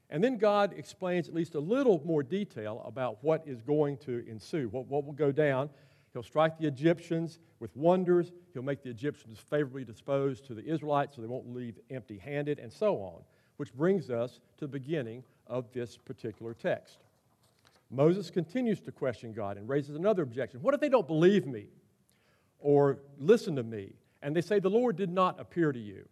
And 0.09 0.23
then 0.23 0.37
God 0.37 0.73
explains 0.77 1.27
at 1.27 1.33
least 1.33 1.55
a 1.55 1.59
little 1.59 2.01
more 2.05 2.23
detail 2.23 2.81
about 2.85 3.21
what 3.23 3.43
is 3.45 3.61
going 3.61 3.97
to 3.99 4.25
ensue, 4.27 4.69
what, 4.69 4.87
what 4.87 5.05
will 5.05 5.13
go 5.13 5.33
down 5.33 5.69
He'll 6.13 6.23
strike 6.23 6.57
the 6.57 6.67
Egyptians 6.67 7.39
with 7.59 7.75
wonders. 7.75 8.31
He'll 8.53 8.63
make 8.63 8.83
the 8.83 8.89
Egyptians 8.89 9.39
favorably 9.39 9.83
disposed 9.83 10.45
to 10.45 10.53
the 10.53 10.65
Israelites 10.65 11.15
so 11.15 11.21
they 11.21 11.27
won't 11.27 11.53
leave 11.53 11.77
empty 11.89 12.17
handed, 12.17 12.59
and 12.59 12.71
so 12.71 12.97
on. 12.97 13.21
Which 13.57 13.73
brings 13.73 14.09
us 14.09 14.39
to 14.57 14.65
the 14.65 14.71
beginning 14.71 15.23
of 15.47 15.71
this 15.73 15.97
particular 15.97 16.53
text. 16.53 16.99
Moses 17.89 18.29
continues 18.29 18.79
to 18.81 18.91
question 18.91 19.33
God 19.33 19.57
and 19.57 19.67
raises 19.67 19.95
another 19.95 20.23
objection. 20.23 20.61
What 20.61 20.73
if 20.73 20.81
they 20.81 20.89
don't 20.89 21.07
believe 21.07 21.45
me 21.45 21.67
or 22.59 22.99
listen 23.17 23.55
to 23.55 23.63
me? 23.63 23.93
And 24.21 24.35
they 24.35 24.41
say, 24.41 24.59
The 24.59 24.69
Lord 24.69 24.95
did 24.95 25.09
not 25.09 25.39
appear 25.39 25.71
to 25.71 25.79
you. 25.79 26.07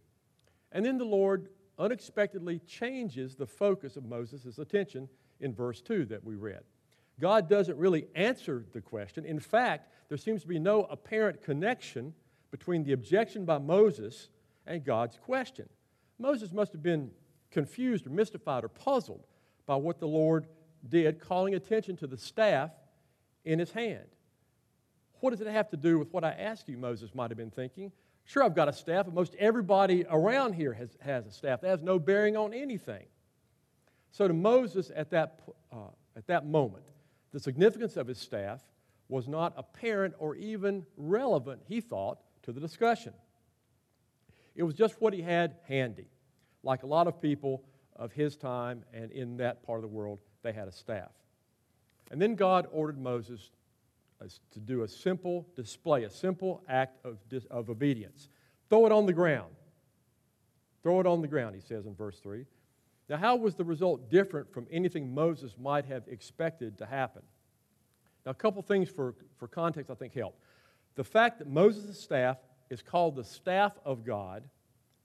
And 0.71 0.85
then 0.85 0.97
the 0.97 1.05
Lord 1.05 1.49
unexpectedly 1.77 2.59
changes 2.59 3.35
the 3.35 3.45
focus 3.45 3.97
of 3.97 4.05
Moses' 4.05 4.57
attention 4.57 5.09
in 5.39 5.53
verse 5.53 5.81
2 5.81 6.05
that 6.05 6.23
we 6.23 6.35
read. 6.35 6.63
God 7.19 7.49
doesn't 7.49 7.77
really 7.77 8.07
answer 8.15 8.65
the 8.73 8.81
question. 8.81 9.25
In 9.25 9.39
fact, 9.39 9.89
there 10.09 10.17
seems 10.17 10.41
to 10.41 10.47
be 10.47 10.59
no 10.59 10.83
apparent 10.83 11.41
connection 11.41 12.13
between 12.51 12.83
the 12.83 12.93
objection 12.93 13.45
by 13.45 13.57
Moses 13.57 14.29
and 14.67 14.83
God's 14.83 15.17
question. 15.17 15.67
Moses 16.19 16.51
must 16.51 16.71
have 16.73 16.83
been 16.83 17.11
confused 17.51 18.05
or 18.05 18.09
mystified 18.09 18.63
or 18.63 18.69
puzzled 18.69 19.25
by 19.65 19.75
what 19.75 19.99
the 19.99 20.07
Lord 20.07 20.47
did, 20.87 21.19
calling 21.19 21.55
attention 21.55 21.95
to 21.97 22.07
the 22.07 22.17
staff 22.17 22.71
in 23.43 23.59
his 23.59 23.71
hand. 23.71 24.05
What 25.21 25.31
does 25.31 25.41
it 25.41 25.47
have 25.47 25.69
to 25.69 25.77
do 25.77 25.97
with 25.97 26.11
what 26.13 26.23
I 26.23 26.31
asked 26.31 26.69
you? 26.69 26.77
Moses 26.77 27.15
might 27.15 27.31
have 27.31 27.37
been 27.37 27.51
thinking. 27.51 27.91
Sure, 28.25 28.43
I've 28.43 28.55
got 28.55 28.67
a 28.67 28.73
staff, 28.73 29.05
but 29.05 29.13
most 29.13 29.35
everybody 29.39 30.05
around 30.09 30.53
here 30.53 30.73
has, 30.73 30.97
has 30.99 31.25
a 31.25 31.31
staff. 31.31 31.61
That 31.61 31.69
has 31.69 31.81
no 31.81 31.99
bearing 31.99 32.35
on 32.35 32.53
anything. 32.53 33.05
So, 34.11 34.27
to 34.27 34.33
Moses 34.33 34.91
at 34.95 35.11
that, 35.11 35.41
uh, 35.71 35.89
at 36.15 36.27
that 36.27 36.45
moment, 36.45 36.85
the 37.35 37.39
significance 37.41 37.97
of 37.97 38.07
his 38.07 38.17
staff 38.17 38.61
was 39.09 39.27
not 39.27 39.53
apparent 39.57 40.13
or 40.19 40.37
even 40.37 40.85
relevant, 40.95 41.61
he 41.67 41.81
thought, 41.81 42.17
to 42.43 42.53
the 42.53 42.61
discussion. 42.61 43.11
It 44.55 44.63
was 44.63 44.73
just 44.73 45.01
what 45.01 45.11
he 45.11 45.21
had 45.21 45.57
handy. 45.67 46.07
Like 46.63 46.83
a 46.83 46.87
lot 46.87 47.07
of 47.07 47.21
people 47.21 47.65
of 47.97 48.13
his 48.13 48.37
time 48.37 48.85
and 48.93 49.11
in 49.11 49.35
that 49.35 49.63
part 49.63 49.79
of 49.79 49.81
the 49.81 49.93
world, 49.93 50.19
they 50.43 50.53
had 50.53 50.69
a 50.69 50.71
staff. 50.71 51.11
And 52.09 52.21
then 52.21 52.35
God 52.35 52.69
ordered 52.71 52.97
Moses 52.97 53.51
uh, 54.21 54.27
to 54.51 54.59
do 54.61 54.83
a 54.83 54.87
simple 54.87 55.45
display, 55.57 56.05
a 56.05 56.09
simple 56.09 56.63
act 56.69 57.05
of, 57.05 57.17
of 57.51 57.69
obedience. 57.69 58.29
Throw 58.69 58.85
it 58.85 58.93
on 58.93 59.07
the 59.07 59.13
ground. 59.13 59.53
Throw 60.83 61.01
it 61.01 61.05
on 61.05 61.21
the 61.21 61.27
ground, 61.27 61.53
he 61.53 61.61
says 61.61 61.85
in 61.85 61.95
verse 61.95 62.17
3. 62.19 62.45
Now, 63.07 63.17
how 63.17 63.35
was 63.35 63.55
the 63.55 63.63
result 63.63 64.09
different 64.09 64.51
from 64.51 64.67
anything 64.71 65.13
Moses 65.13 65.55
might 65.59 65.85
have 65.85 66.07
expected 66.07 66.77
to 66.79 66.85
happen? 66.85 67.21
Now, 68.25 68.31
a 68.31 68.35
couple 68.35 68.61
things 68.61 68.89
for, 68.89 69.13
for 69.37 69.47
context 69.47 69.91
I 69.91 69.95
think 69.95 70.13
help. 70.13 70.39
The 70.95 71.03
fact 71.03 71.39
that 71.39 71.47
Moses' 71.47 71.99
staff 71.99 72.37
is 72.69 72.81
called 72.81 73.15
the 73.15 73.23
staff 73.23 73.77
of 73.85 74.03
God 74.03 74.43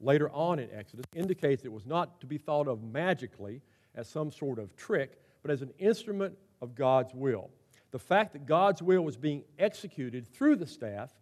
later 0.01 0.31
on 0.31 0.59
in 0.59 0.71
Exodus 0.73 1.05
indicates 1.15 1.65
it 1.65 1.73
was 1.73 1.85
not 1.85 2.21
to 2.21 2.27
be 2.27 2.39
thought 2.39 2.69
of 2.69 2.83
magically 2.83 3.61
as 3.95 4.09
some 4.09 4.31
sort 4.31 4.59
of 4.59 4.75
trick, 4.77 5.21
but 5.43 5.51
as 5.51 5.61
an 5.61 5.73
instrument 5.79 6.37
of 6.63 6.75
God's 6.75 7.15
will. 7.15 7.51
The 7.91 7.99
fact 7.99 8.33
that 8.33 8.47
God's 8.47 8.83
will 8.83 9.03
was 9.03 9.17
being 9.17 9.43
executed 9.59 10.27
through 10.27 10.57
the 10.57 10.67
staff 10.67 11.13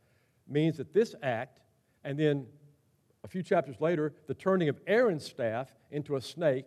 means 0.47 0.77
that 0.77 0.93
this 0.93 1.15
act, 1.23 1.61
and 2.05 2.19
then 2.19 2.47
a 3.29 3.31
few 3.31 3.43
chapters 3.43 3.77
later, 3.79 4.15
the 4.27 4.33
turning 4.33 4.71
of 4.71 4.81
Aaron's 4.87 5.27
staff 5.27 5.69
into 5.91 6.17
a 6.17 6.21
snake, 6.21 6.65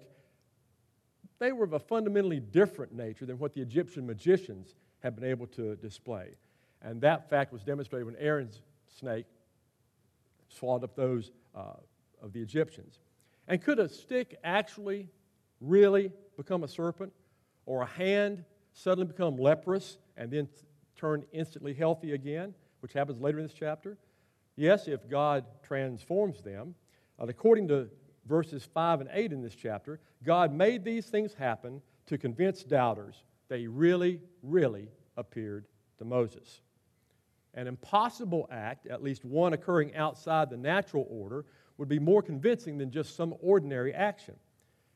they 1.39 1.51
were 1.51 1.63
of 1.63 1.74
a 1.74 1.80
fundamentally 1.80 2.39
different 2.39 2.94
nature 2.94 3.25
than 3.25 3.39
what 3.39 3.53
the 3.53 3.62
Egyptian 3.62 4.06
magicians 4.06 4.75
had 5.00 5.15
been 5.15 5.24
able 5.24 5.48
to 5.48 5.75
display. 5.77 6.36
And 6.84 7.01
that 7.01 7.32
fact 7.32 7.51
was 7.51 7.63
demonstrated 7.63 8.06
when 8.06 8.15
Aaron's 8.18 8.62
snake 9.00 9.25
swallowed 10.50 10.84
up 10.84 10.96
those 10.96 11.32
uh, 11.56 11.74
of 12.22 12.32
the 12.32 12.41
Egyptians. 12.41 13.00
And 13.48 13.60
could 13.60 13.80
a 13.80 13.89
stick 13.89 14.38
actually 14.44 15.10
really 15.62 16.12
become 16.38 16.63
a 16.63 16.68
serpent? 16.68 17.12
Or 17.65 17.82
a 17.82 17.88
hand 17.88 18.44
suddenly 18.74 19.08
become 19.08 19.36
leprous 19.36 19.98
and 20.15 20.30
then 20.30 20.48
turn 20.96 21.25
instantly 21.32 21.74
healthy 21.74 22.12
again, 22.12 22.53
which 22.82 22.94
happens 22.94 23.20
later 23.20 23.39
in 23.39 23.46
this 23.46 23.56
chapter? 23.56 23.98
Yes, 24.62 24.88
if 24.88 25.10
God 25.10 25.46
transforms 25.63 26.39
them. 26.44 26.75
Uh, 27.20 27.25
according 27.27 27.68
to 27.70 27.89
verses 28.27 28.63
5 28.63 29.01
and 29.01 29.10
8 29.12 29.34
in 29.34 29.41
this 29.41 29.56
chapter, 29.56 30.00
God 30.24 30.53
made 30.53 30.86
these 30.86 31.08
things 31.08 31.34
happen 31.34 31.82
to 32.06 32.15
convince 32.15 32.62
doubters 32.62 33.24
that 33.48 33.58
He 33.58 33.65
really, 33.65 34.22
really 34.44 34.88
appeared 35.18 35.65
to 35.98 36.06
Moses. 36.06 36.62
An 37.56 37.65
impossible 37.65 38.48
act, 38.51 38.86
at 38.86 39.01
least 39.01 39.25
one 39.25 39.53
occurring 39.53 39.96
outside 39.96 40.51
the 40.51 40.58
natural 40.58 41.08
order, 41.10 41.44
would 41.80 41.89
be 41.89 41.98
more 41.98 42.22
convincing 42.22 42.77
than 42.77 42.91
just 42.91 43.15
some 43.15 43.34
ordinary 43.41 43.96
action. 43.96 44.36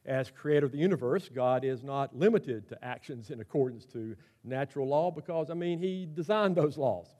As 0.06 0.30
creator 0.30 0.68
of 0.68 0.74
the 0.74 0.78
universe, 0.78 1.28
God 1.28 1.66
is 1.66 1.82
not 1.82 2.16
limited 2.16 2.70
to 2.70 2.86
actions 2.86 3.32
in 3.32 3.40
accordance 3.40 3.86
to 3.88 4.16
natural 4.44 4.88
law 4.88 5.10
because, 5.10 5.50
I 5.50 5.56
mean, 5.56 5.80
He 5.80 6.08
designed 6.14 6.56
those 6.56 6.78
laws. 6.78 7.16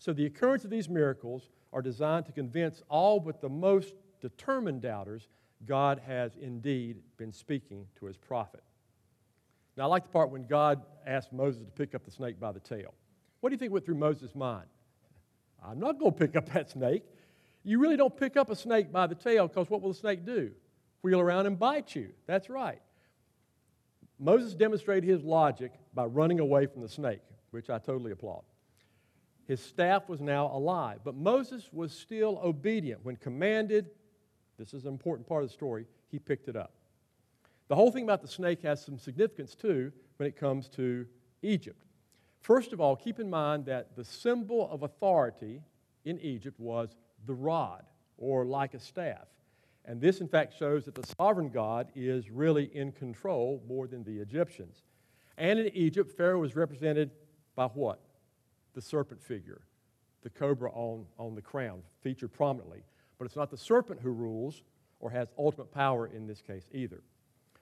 So 0.00 0.12
the 0.12 0.26
occurrence 0.26 0.64
of 0.64 0.70
these 0.70 0.88
miracles 0.88 1.48
are 1.72 1.82
designed 1.82 2.26
to 2.26 2.32
convince 2.32 2.82
all 2.88 3.20
but 3.20 3.40
the 3.40 3.48
most 3.48 3.94
determined 4.20 4.82
doubters 4.82 5.28
God 5.66 6.00
has 6.06 6.36
indeed 6.40 6.98
been 7.16 7.32
speaking 7.32 7.86
to 7.98 8.06
His 8.06 8.16
prophet. 8.16 8.62
Now, 9.76 9.84
I 9.84 9.86
like 9.86 10.04
the 10.04 10.10
part 10.10 10.30
when 10.30 10.46
God 10.46 10.82
asked 11.06 11.32
Moses 11.32 11.62
to 11.64 11.70
pick 11.70 11.94
up 11.94 12.04
the 12.04 12.10
snake 12.10 12.40
by 12.40 12.52
the 12.52 12.60
tail. 12.60 12.94
What 13.40 13.50
do 13.50 13.54
you 13.54 13.58
think 13.58 13.72
went 13.72 13.84
through 13.84 13.96
Moses' 13.96 14.34
mind? 14.34 14.66
I'm 15.64 15.78
not 15.78 15.98
going 15.98 16.12
to 16.12 16.18
pick 16.18 16.36
up 16.36 16.52
that 16.52 16.70
snake. 16.70 17.04
You 17.64 17.78
really 17.78 17.96
don't 17.96 18.16
pick 18.16 18.36
up 18.36 18.50
a 18.50 18.56
snake 18.56 18.92
by 18.92 19.06
the 19.06 19.14
tail 19.14 19.46
because 19.46 19.68
what 19.70 19.82
will 19.82 19.92
the 19.92 19.98
snake 19.98 20.24
do? 20.24 20.50
Wheel 21.02 21.20
around 21.20 21.46
and 21.46 21.58
bite 21.58 21.94
you. 21.94 22.10
That's 22.26 22.48
right. 22.50 22.80
Moses 24.18 24.54
demonstrated 24.54 25.08
his 25.08 25.22
logic 25.22 25.72
by 25.94 26.04
running 26.06 26.40
away 26.40 26.66
from 26.66 26.82
the 26.82 26.88
snake, 26.88 27.20
which 27.50 27.70
I 27.70 27.78
totally 27.78 28.10
applaud. 28.10 28.42
His 29.48 29.60
staff 29.62 30.10
was 30.10 30.20
now 30.20 30.50
alive, 30.52 31.00
but 31.02 31.14
Moses 31.16 31.70
was 31.72 31.92
still 31.92 32.38
obedient. 32.44 33.02
When 33.02 33.16
commanded, 33.16 33.90
this 34.58 34.74
is 34.74 34.84
an 34.84 34.90
important 34.90 35.26
part 35.26 35.42
of 35.42 35.48
the 35.48 35.54
story, 35.54 35.86
he 36.10 36.18
picked 36.18 36.48
it 36.48 36.54
up. 36.54 36.74
The 37.68 37.74
whole 37.74 37.90
thing 37.90 38.04
about 38.04 38.20
the 38.20 38.28
snake 38.28 38.62
has 38.62 38.84
some 38.84 38.98
significance 38.98 39.54
too 39.54 39.90
when 40.18 40.28
it 40.28 40.36
comes 40.36 40.68
to 40.70 41.06
Egypt. 41.40 41.82
First 42.42 42.74
of 42.74 42.80
all, 42.80 42.94
keep 42.94 43.18
in 43.18 43.30
mind 43.30 43.64
that 43.66 43.96
the 43.96 44.04
symbol 44.04 44.70
of 44.70 44.82
authority 44.82 45.62
in 46.04 46.18
Egypt 46.20 46.60
was 46.60 46.90
the 47.26 47.34
rod, 47.34 47.84
or 48.18 48.44
like 48.44 48.74
a 48.74 48.80
staff. 48.80 49.26
And 49.86 49.98
this, 49.98 50.20
in 50.20 50.28
fact, 50.28 50.58
shows 50.58 50.84
that 50.84 50.94
the 50.94 51.06
sovereign 51.18 51.48
God 51.48 51.88
is 51.94 52.30
really 52.30 52.64
in 52.76 52.92
control 52.92 53.62
more 53.66 53.86
than 53.86 54.04
the 54.04 54.18
Egyptians. 54.18 54.82
And 55.38 55.58
in 55.58 55.68
Egypt, 55.74 56.14
Pharaoh 56.16 56.40
was 56.40 56.54
represented 56.54 57.10
by 57.56 57.66
what? 57.66 58.00
The 58.78 58.82
serpent 58.82 59.20
figure, 59.20 59.62
the 60.22 60.30
cobra 60.30 60.70
on, 60.70 61.04
on 61.18 61.34
the 61.34 61.42
crown, 61.42 61.82
featured 62.00 62.32
prominently. 62.32 62.84
But 63.18 63.24
it's 63.24 63.34
not 63.34 63.50
the 63.50 63.56
serpent 63.56 63.98
who 64.00 64.10
rules 64.10 64.62
or 65.00 65.10
has 65.10 65.32
ultimate 65.36 65.72
power 65.72 66.06
in 66.06 66.28
this 66.28 66.40
case 66.40 66.68
either. 66.70 67.02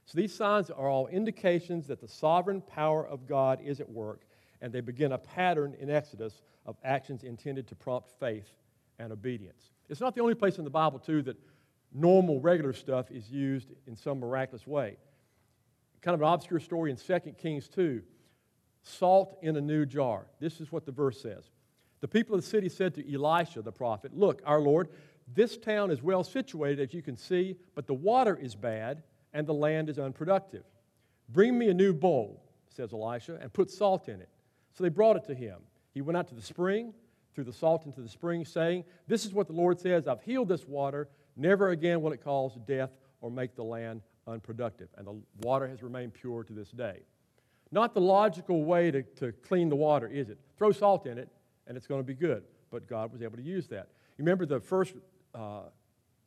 So 0.05 0.19
these 0.19 0.35
signs 0.35 0.69
are 0.69 0.91
all 0.91 1.07
indications 1.07 1.87
that 1.87 2.03
the 2.03 2.07
sovereign 2.07 2.61
power 2.61 3.07
of 3.07 3.27
God 3.27 3.61
is 3.65 3.81
at 3.81 3.89
work, 3.89 4.27
and 4.61 4.71
they 4.71 4.83
begin 4.83 5.13
a 5.13 5.17
pattern 5.17 5.75
in 5.81 5.89
Exodus 5.89 6.43
of 6.67 6.77
actions 6.85 7.23
intended 7.23 7.67
to 7.69 7.75
prompt 7.75 8.11
faith 8.21 8.53
and 8.99 9.11
obedience. 9.11 9.71
It's 9.89 10.03
not 10.03 10.15
the 10.15 10.21
only 10.21 10.35
place 10.35 10.59
in 10.59 10.65
the 10.65 10.71
Bible, 10.71 10.99
too, 10.99 11.23
that 11.23 11.39
normal, 11.95 12.43
regular 12.43 12.75
stuff 12.75 13.11
is 13.11 13.31
used 13.31 13.69
in 13.87 13.97
some 13.97 14.21
miraculous 14.21 14.67
way. 14.67 14.99
Kind 16.03 16.15
of 16.15 16.21
an 16.21 16.29
obscure 16.29 16.61
story 16.61 16.91
in 16.91 16.99
2 16.99 17.19
Kings 17.39 17.69
2 17.69 18.03
salt 18.87 19.39
in 19.43 19.57
a 19.57 19.61
new 19.61 19.87
jar. 19.87 20.27
This 20.41 20.61
is 20.61 20.71
what 20.71 20.87
the 20.87 20.93
verse 20.93 21.21
says. 21.21 21.51
The 22.01 22.09
people 22.09 22.35
of 22.35 22.43
the 22.43 22.47
city 22.47 22.69
said 22.69 22.95
to 22.95 23.15
Elisha 23.15 23.63
the 23.63 23.73
prophet, 23.73 24.17
Look, 24.17 24.43
our 24.45 24.61
Lord, 24.61 24.89
this 25.35 25.57
town 25.57 25.91
is 25.91 26.03
well 26.03 26.23
situated, 26.23 26.89
as 26.89 26.95
you 26.95 27.03
can 27.03 27.17
see, 27.17 27.57
but 27.75 27.87
the 27.87 27.95
water 27.95 28.37
is 28.37 28.55
bad 28.55 29.03
and 29.33 29.47
the 29.47 29.55
land 29.55 29.89
is 29.89 29.99
unproductive. 29.99 30.65
Bring 31.29 31.59
me 31.59 31.69
a 31.69 31.75
new 31.75 31.93
bowl, 31.93 32.43
says 32.69 32.93
Elisha, 32.93 33.39
and 33.41 33.53
put 33.53 33.71
salt 33.71 34.09
in 34.09 34.21
it. 34.21 34.29
So 34.73 34.85
they 34.85 34.91
brought 34.91 35.17
it 35.17 35.25
to 35.27 35.35
him. 35.35 35.59
He 35.93 36.03
went 36.03 36.17
out 36.17 36.29
to 36.29 36.35
the 36.35 36.43
spring 36.43 36.93
threw 37.37 37.45
the 37.45 37.53
salt 37.53 37.85
into 37.85 38.01
the 38.01 38.09
spring, 38.09 38.47
saying, 38.47 38.83
This 39.07 39.27
is 39.27 39.35
what 39.35 39.47
the 39.47 39.53
Lord 39.53 39.79
says 39.79 40.09
I've 40.09 40.23
healed 40.23 40.49
this 40.49 40.67
water. 40.67 41.09
Never 41.37 41.69
again 41.69 42.01
will 42.01 42.13
it 42.13 42.25
cause 42.25 42.59
death 42.67 42.91
or 43.21 43.31
make 43.31 43.55
the 43.55 43.63
land 43.63 44.01
unproductive. 44.27 44.89
And 44.97 45.07
the 45.07 45.21
water 45.43 45.69
has 45.69 45.83
remained 45.83 46.15
pure 46.15 46.45
to 46.45 46.53
this 46.55 46.71
day. 46.71 47.03
Not 47.73 47.95
the 47.95 48.01
logical 48.01 48.65
way 48.65 48.91
to, 48.91 49.03
to 49.03 49.33
clean 49.33 49.69
the 49.69 49.77
water, 49.77 50.07
is 50.07 50.29
it? 50.29 50.39
Throw 50.57 50.73
salt 50.73 51.07
in 51.07 51.19
it 51.19 51.29
and 51.67 51.77
it's 51.77 51.87
going 51.87 52.01
to 52.01 52.07
be 52.07 52.15
good. 52.15 52.45
But 52.71 52.89
God 52.89 53.13
was 53.13 53.23
able 53.23 53.37
to 53.37 53.43
use 53.43 53.67
that. 53.69 53.89
You 54.17 54.25
remember 54.25 54.47
the 54.47 54.61
first 54.61 54.95
uh, 55.35 55.63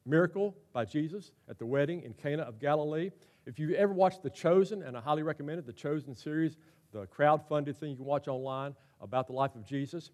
miracle 0.06 0.56
by 0.74 0.86
Jesus 0.86 1.32
at 1.50 1.58
the 1.58 1.66
wedding 1.66 2.04
in 2.04 2.14
Cana 2.14 2.44
of 2.44 2.60
Galilee? 2.60 3.12
If 3.46 3.58
you 3.58 3.74
ever 3.76 3.94
watched 3.94 4.22
The 4.22 4.30
Chosen, 4.30 4.84
and 4.84 4.96
I 4.96 5.02
highly 5.02 5.24
recommend 5.24 5.60
it, 5.60 5.66
The 5.66 5.74
Chosen 5.74 6.16
series, 6.16 6.58
the 6.92 7.06
crowd-funded 7.08 7.78
thing 7.78 7.92
you 7.92 7.96
can 7.96 8.06
watch 8.06 8.28
online 8.28 8.76
about 9.02 9.28
the 9.28 9.34
life 9.34 9.56
of 9.56 9.66
Jesus, 9.66 10.12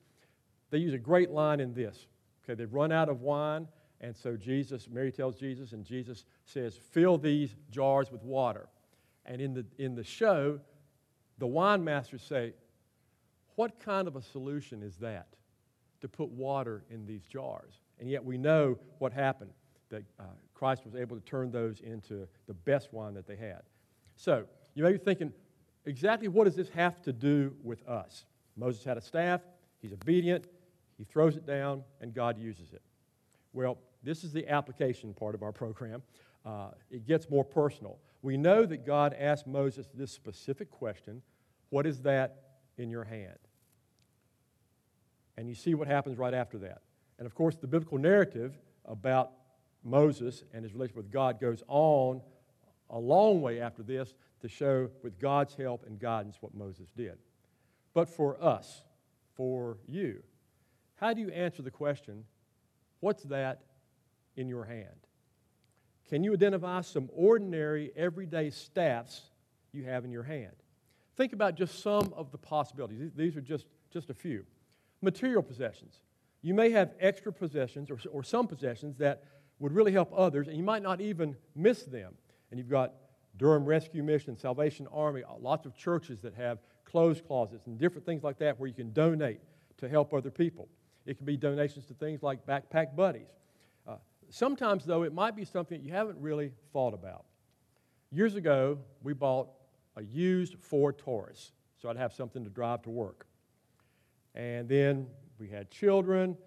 they 0.69 0.77
use 0.77 0.93
a 0.93 0.99
great 0.99 1.31
line 1.31 1.59
in 1.59 1.73
this. 1.73 2.07
Okay, 2.43 2.55
they've 2.55 2.73
run 2.73 2.91
out 2.91 3.09
of 3.09 3.21
wine, 3.21 3.67
and 4.01 4.15
so 4.15 4.35
Jesus, 4.35 4.87
Mary 4.89 5.11
tells 5.11 5.35
Jesus, 5.35 5.71
and 5.71 5.83
Jesus 5.83 6.25
says, 6.45 6.77
fill 6.91 7.17
these 7.17 7.55
jars 7.71 8.11
with 8.11 8.23
water. 8.23 8.67
And 9.25 9.41
in 9.41 9.53
the, 9.53 9.65
in 9.79 9.95
the 9.95 10.03
show, 10.03 10.59
the 11.37 11.47
wine 11.47 11.83
masters 11.83 12.23
say, 12.23 12.53
what 13.55 13.79
kind 13.79 14.07
of 14.07 14.15
a 14.15 14.21
solution 14.21 14.83
is 14.83 14.97
that 14.97 15.27
to 16.01 16.07
put 16.07 16.29
water 16.29 16.83
in 16.89 17.05
these 17.05 17.23
jars? 17.23 17.79
And 17.99 18.09
yet 18.09 18.23
we 18.23 18.37
know 18.37 18.77
what 18.99 19.13
happened, 19.13 19.51
that 19.89 20.03
uh, 20.19 20.23
Christ 20.53 20.85
was 20.85 20.95
able 20.95 21.15
to 21.15 21.23
turn 21.23 21.51
those 21.51 21.79
into 21.79 22.27
the 22.47 22.53
best 22.53 22.93
wine 22.93 23.13
that 23.13 23.27
they 23.27 23.35
had. 23.35 23.61
So 24.15 24.45
you 24.73 24.83
may 24.83 24.91
be 24.91 24.97
thinking, 24.97 25.31
exactly 25.85 26.27
what 26.27 26.45
does 26.45 26.55
this 26.55 26.69
have 26.69 27.01
to 27.03 27.13
do 27.13 27.53
with 27.63 27.87
us? 27.87 28.25
Moses 28.57 28.83
had 28.83 28.97
a 28.97 29.01
staff, 29.01 29.41
he's 29.81 29.93
obedient, 29.93 30.47
he 30.97 31.03
throws 31.03 31.35
it 31.35 31.45
down, 31.45 31.83
and 32.01 32.13
God 32.13 32.37
uses 32.37 32.73
it. 32.73 32.81
Well, 33.53 33.77
this 34.03 34.23
is 34.23 34.31
the 34.31 34.47
application 34.49 35.13
part 35.13 35.35
of 35.35 35.43
our 35.43 35.51
program. 35.51 36.01
Uh, 36.45 36.69
it 36.91 37.05
gets 37.05 37.29
more 37.29 37.43
personal. 37.43 37.97
We 38.25 38.37
know 38.37 38.65
that 38.65 38.87
God 38.87 39.15
asked 39.19 39.45
Moses 39.45 39.85
this 39.93 40.11
specific 40.11 40.71
question 40.71 41.21
What 41.69 41.85
is 41.85 42.01
that 42.01 42.37
in 42.75 42.89
your 42.89 43.03
hand? 43.03 43.37
And 45.37 45.47
you 45.47 45.53
see 45.53 45.75
what 45.75 45.87
happens 45.87 46.17
right 46.17 46.33
after 46.33 46.57
that. 46.57 46.81
And 47.19 47.27
of 47.27 47.35
course, 47.35 47.55
the 47.55 47.67
biblical 47.67 47.99
narrative 47.99 48.57
about 48.83 49.29
Moses 49.83 50.43
and 50.55 50.63
his 50.63 50.73
relationship 50.73 50.97
with 50.97 51.11
God 51.11 51.39
goes 51.39 51.61
on 51.67 52.19
a 52.89 52.97
long 52.97 53.43
way 53.43 53.61
after 53.61 53.83
this 53.83 54.15
to 54.41 54.47
show, 54.47 54.89
with 55.03 55.19
God's 55.19 55.53
help 55.53 55.85
and 55.85 55.99
guidance, 55.99 56.37
what 56.41 56.55
Moses 56.55 56.89
did. 56.97 57.19
But 57.93 58.09
for 58.09 58.43
us, 58.43 58.81
for 59.35 59.77
you, 59.87 60.23
how 60.95 61.13
do 61.13 61.21
you 61.21 61.29
answer 61.29 61.61
the 61.61 61.69
question, 61.69 62.23
what's 63.01 63.21
that 63.25 63.61
in 64.35 64.47
your 64.47 64.65
hand? 64.65 65.05
Can 66.09 66.23
you 66.23 66.33
identify 66.33 66.81
some 66.81 67.09
ordinary, 67.13 67.91
everyday 67.95 68.49
staffs 68.49 69.21
you 69.71 69.83
have 69.83 70.05
in 70.05 70.11
your 70.11 70.23
hand? 70.23 70.53
Think 71.15 71.33
about 71.33 71.55
just 71.55 71.81
some 71.81 72.13
of 72.15 72.31
the 72.31 72.37
possibilities. 72.37 73.11
These 73.15 73.35
are 73.35 73.41
just, 73.41 73.65
just 73.91 74.09
a 74.09 74.13
few. 74.13 74.45
Material 75.01 75.41
possessions. 75.41 75.99
You 76.41 76.53
may 76.53 76.69
have 76.71 76.91
extra 76.99 77.33
possessions 77.33 77.89
or, 77.89 77.97
or 78.11 78.23
some 78.23 78.47
possessions 78.47 78.97
that 78.97 79.23
would 79.59 79.71
really 79.71 79.93
help 79.93 80.11
others, 80.15 80.47
and 80.47 80.57
you 80.57 80.63
might 80.63 80.83
not 80.83 81.01
even 81.01 81.35
miss 81.55 81.83
them. 81.83 82.13
And 82.51 82.59
you've 82.59 82.69
got 82.69 82.93
Durham 83.37 83.65
Rescue 83.65 84.03
Mission, 84.03 84.37
Salvation 84.37 84.87
Army, 84.93 85.23
uh, 85.23 85.33
lots 85.39 85.65
of 85.65 85.75
churches 85.75 86.19
that 86.21 86.35
have 86.35 86.59
clothes 86.83 87.21
closets 87.25 87.67
and 87.67 87.79
different 87.79 88.05
things 88.05 88.23
like 88.23 88.37
that 88.39 88.59
where 88.59 88.67
you 88.67 88.73
can 88.73 88.93
donate 88.93 89.39
to 89.77 89.89
help 89.89 90.13
other 90.13 90.29
people. 90.29 90.67
It 91.05 91.17
can 91.17 91.25
be 91.25 91.35
donations 91.35 91.85
to 91.87 91.93
things 91.93 92.23
like 92.23 92.45
backpack 92.45 92.95
buddies. 92.95 93.27
Sometimes, 94.29 94.85
though, 94.85 95.03
it 95.03 95.13
might 95.13 95.35
be 95.35 95.45
something 95.45 95.79
that 95.79 95.85
you 95.85 95.93
haven't 95.93 96.19
really 96.19 96.51
thought 96.73 96.93
about. 96.93 97.25
Years 98.11 98.35
ago, 98.35 98.79
we 99.03 99.13
bought 99.13 99.49
a 99.95 100.03
used 100.03 100.57
Ford 100.59 100.97
Taurus, 100.97 101.51
so 101.81 101.89
I'd 101.89 101.97
have 101.97 102.13
something 102.13 102.43
to 102.43 102.49
drive 102.49 102.81
to 102.83 102.89
work. 102.89 103.27
And 104.33 104.67
then 104.67 105.07
we 105.39 105.49
had 105.49 105.71
children. 105.71 106.37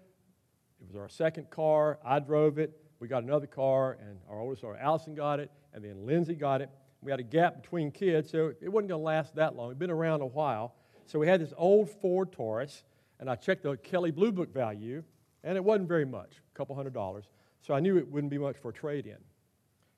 It 0.81 0.87
was 0.87 0.95
our 0.95 1.09
second 1.09 1.49
car. 1.49 1.99
I 2.05 2.19
drove 2.19 2.59
it. 2.59 2.79
We 2.99 3.07
got 3.07 3.23
another 3.23 3.47
car, 3.47 3.97
and 4.01 4.19
our 4.29 4.39
oldest 4.39 4.61
daughter, 4.61 4.77
Allison, 4.77 5.15
got 5.15 5.39
it, 5.39 5.51
and 5.73 5.83
then 5.83 6.05
Lindsay 6.05 6.35
got 6.35 6.61
it. 6.61 6.69
We 7.01 7.11
had 7.11 7.19
a 7.19 7.23
gap 7.23 7.61
between 7.61 7.91
kids, 7.91 8.29
so 8.29 8.53
it 8.61 8.67
wasn't 8.69 8.89
going 8.89 8.99
to 8.99 9.05
last 9.05 9.35
that 9.35 9.55
long. 9.55 9.67
It'd 9.67 9.79
been 9.79 9.89
around 9.89 10.21
a 10.21 10.25
while. 10.25 10.75
So 11.05 11.17
we 11.17 11.27
had 11.27 11.39
this 11.39 11.53
old 11.57 11.89
Ford 11.89 12.31
Taurus, 12.31 12.83
and 13.19 13.29
I 13.29 13.35
checked 13.35 13.63
the 13.63 13.77
Kelley 13.77 14.11
Blue 14.11 14.31
Book 14.31 14.53
value, 14.53 15.03
and 15.43 15.55
it 15.55 15.63
wasn't 15.63 15.87
very 15.87 16.05
much, 16.05 16.33
a 16.53 16.57
couple 16.57 16.75
hundred 16.75 16.93
dollars. 16.93 17.25
So 17.61 17.73
I 17.73 17.79
knew 17.79 17.97
it 17.97 18.07
wouldn't 18.09 18.31
be 18.31 18.37
much 18.37 18.57
for 18.57 18.71
trade 18.71 19.05
in. 19.05 19.17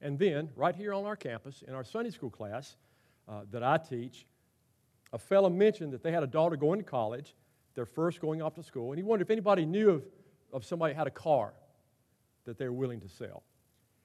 And 0.01 0.17
then, 0.17 0.49
right 0.55 0.75
here 0.75 0.93
on 0.93 1.05
our 1.05 1.15
campus, 1.15 1.63
in 1.67 1.75
our 1.75 1.83
Sunday 1.83 2.09
school 2.09 2.29
class 2.29 2.75
uh, 3.27 3.41
that 3.51 3.63
I 3.63 3.77
teach, 3.77 4.25
a 5.13 5.17
fellow 5.19 5.49
mentioned 5.49 5.93
that 5.93 6.01
they 6.01 6.11
had 6.11 6.23
a 6.23 6.27
daughter 6.27 6.55
going 6.55 6.79
to 6.79 6.85
college, 6.85 7.35
their 7.75 7.85
first 7.85 8.19
going 8.19 8.41
off 8.41 8.55
to 8.55 8.63
school, 8.63 8.91
and 8.91 8.97
he 8.97 9.03
wondered 9.03 9.27
if 9.27 9.31
anybody 9.31 9.65
knew 9.65 9.91
of, 9.91 10.03
of 10.51 10.65
somebody 10.65 10.93
had 10.93 11.07
a 11.07 11.11
car 11.11 11.53
that 12.45 12.57
they 12.57 12.65
were 12.65 12.73
willing 12.73 12.99
to 13.01 13.09
sell. 13.09 13.43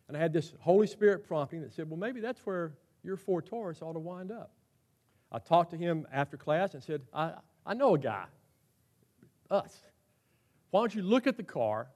And 0.09 0.17
I 0.17 0.21
had 0.21 0.33
this 0.33 0.53
Holy 0.61 0.87
Spirit 0.87 1.27
prompting 1.27 1.63
that 1.63 1.73
said, 1.73 1.89
well, 1.89 1.99
maybe 1.99 2.21
that's 2.21 2.41
where 2.45 2.75
your 3.03 3.17
Ford 3.17 3.47
Taurus 3.47 3.81
ought 3.81 3.95
to 3.95 3.99
wind 3.99 4.31
up. 4.31 4.53
I 5.33 5.39
talked 5.39 5.71
to 5.71 5.77
him 5.77 6.07
after 6.13 6.37
class 6.37 6.75
and 6.75 6.83
said, 6.83 7.03
I, 7.13 7.33
I 7.65 7.75
know 7.75 7.95
a 7.95 7.99
guy 7.99 8.27
us. 9.51 9.81
Why 10.71 10.81
don't 10.81 10.95
you 10.95 11.03
look 11.03 11.27
at 11.27 11.37
the 11.37 11.43
car, 11.43 11.89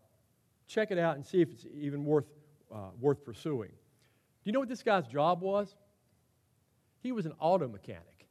check 0.71 0.91
it 0.91 0.99
out, 0.99 1.17
and 1.17 1.27
see 1.27 1.41
if 1.41 1.51
it's 1.51 1.67
even 1.75 2.05
worth, 2.05 2.27
uh, 2.73 2.91
worth 3.01 3.25
pursuing? 3.25 3.71
Do 3.71 4.45
you 4.45 4.53
know 4.53 4.61
what 4.61 4.69
this 4.69 4.83
guy's 4.83 5.07
job 5.07 5.43
was? 5.43 5.75
He 7.03 7.13
was 7.13 7.27
an 7.27 7.33
auto 7.39 7.69
mechanic. 7.69 8.27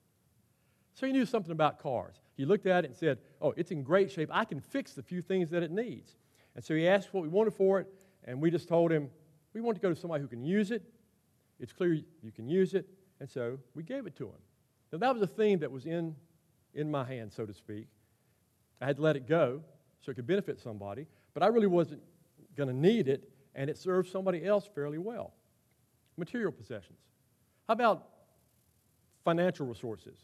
So 0.93 1.05
he 1.05 1.13
knew 1.13 1.25
something 1.25 1.51
about 1.51 1.79
cars. 1.79 2.15
He 2.35 2.45
looked 2.45 2.65
at 2.65 2.83
it 2.85 2.89
and 2.89 2.95
said, 2.95 3.19
Oh, 3.41 3.53
it's 3.55 3.71
in 3.71 3.83
great 3.83 4.11
shape. 4.11 4.29
I 4.31 4.45
can 4.45 4.59
fix 4.59 4.93
the 4.93 5.03
few 5.03 5.21
things 5.21 5.49
that 5.51 5.63
it 5.63 5.71
needs. 5.71 6.15
And 6.55 6.63
so 6.63 6.73
he 6.73 6.87
asked 6.87 7.13
what 7.13 7.23
we 7.23 7.29
wanted 7.29 7.53
for 7.53 7.79
it, 7.79 7.87
and 8.25 8.41
we 8.41 8.49
just 8.49 8.67
told 8.67 8.91
him, 8.91 9.09
We 9.53 9.61
want 9.61 9.75
to 9.75 9.81
go 9.81 9.89
to 9.93 9.95
somebody 9.95 10.21
who 10.21 10.27
can 10.27 10.43
use 10.43 10.71
it. 10.71 10.83
It's 11.59 11.73
clear 11.73 11.93
you 11.93 12.31
can 12.33 12.47
use 12.47 12.73
it. 12.73 12.87
And 13.19 13.29
so 13.29 13.59
we 13.75 13.83
gave 13.83 14.07
it 14.07 14.15
to 14.17 14.25
him. 14.25 14.41
Now, 14.91 14.99
that 14.99 15.13
was 15.13 15.21
a 15.21 15.27
thing 15.27 15.59
that 15.59 15.71
was 15.71 15.85
in, 15.85 16.15
in 16.73 16.89
my 16.89 17.03
hand, 17.03 17.31
so 17.31 17.45
to 17.45 17.53
speak. 17.53 17.87
I 18.81 18.85
had 18.85 18.95
to 18.95 19.01
let 19.01 19.15
it 19.15 19.27
go 19.27 19.61
so 20.01 20.11
it 20.11 20.15
could 20.15 20.27
benefit 20.27 20.59
somebody, 20.59 21.05
but 21.33 21.43
I 21.43 21.47
really 21.47 21.67
wasn't 21.67 22.01
going 22.59 22.69
to 22.69 22.75
need 22.75 23.07
it, 23.07 23.29
and 23.55 23.69
it 23.69 23.77
serves 23.77 24.11
somebody 24.11 24.45
else 24.45 24.69
fairly 24.75 24.97
well. 24.97 25.33
Material 26.17 26.51
possessions. 26.51 26.99
How 27.67 27.73
about 27.73 28.07
financial 29.23 29.65
resources? 29.65 30.17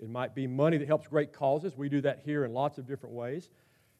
It 0.00 0.08
might 0.08 0.34
be 0.34 0.46
money 0.46 0.78
that 0.78 0.88
helps 0.88 1.06
great 1.06 1.32
causes. 1.32 1.76
We 1.76 1.88
do 1.88 2.00
that 2.00 2.20
here 2.24 2.44
in 2.44 2.52
lots 2.52 2.78
of 2.78 2.86
different 2.86 3.14
ways. 3.14 3.50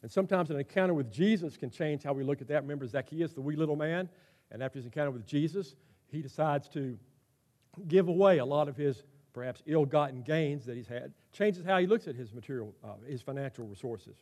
And 0.02 0.10
sometimes 0.10 0.50
an 0.50 0.58
encounter 0.58 0.94
with 0.94 1.10
Jesus 1.10 1.56
can 1.56 1.70
change 1.70 2.02
how 2.02 2.12
we 2.12 2.24
look 2.24 2.40
at 2.40 2.48
that. 2.48 2.62
Remember 2.62 2.86
Zacchaeus, 2.86 3.32
the 3.32 3.40
wee 3.40 3.56
little 3.56 3.76
man? 3.76 4.08
And 4.50 4.62
after 4.62 4.78
his 4.78 4.86
encounter 4.86 5.10
with 5.10 5.26
Jesus, 5.26 5.76
he 6.10 6.20
decides 6.20 6.68
to 6.70 6.98
give 7.88 8.08
away 8.08 8.38
a 8.38 8.44
lot 8.44 8.68
of 8.68 8.76
his 8.76 9.02
perhaps 9.32 9.62
ill-gotten 9.66 10.22
gains 10.22 10.64
that 10.66 10.76
he's 10.76 10.86
had, 10.86 11.12
changes 11.32 11.64
how 11.64 11.78
he 11.78 11.86
looks 11.86 12.06
at 12.06 12.14
his 12.14 12.32
material, 12.32 12.72
uh, 12.84 12.92
his 13.06 13.20
financial 13.20 13.66
resources. 13.66 14.16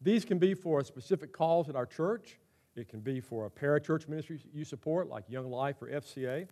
These 0.00 0.24
can 0.24 0.38
be 0.38 0.54
for 0.54 0.80
a 0.80 0.84
specific 0.84 1.32
cause 1.32 1.68
at 1.68 1.76
our 1.76 1.86
church. 1.86 2.38
It 2.76 2.88
can 2.88 3.00
be 3.00 3.20
for 3.20 3.46
a 3.46 3.50
parachurch 3.50 4.08
ministry 4.08 4.40
you 4.52 4.64
support, 4.64 5.08
like 5.08 5.24
Young 5.28 5.50
Life 5.50 5.82
or 5.82 5.88
FCA. 5.88 6.46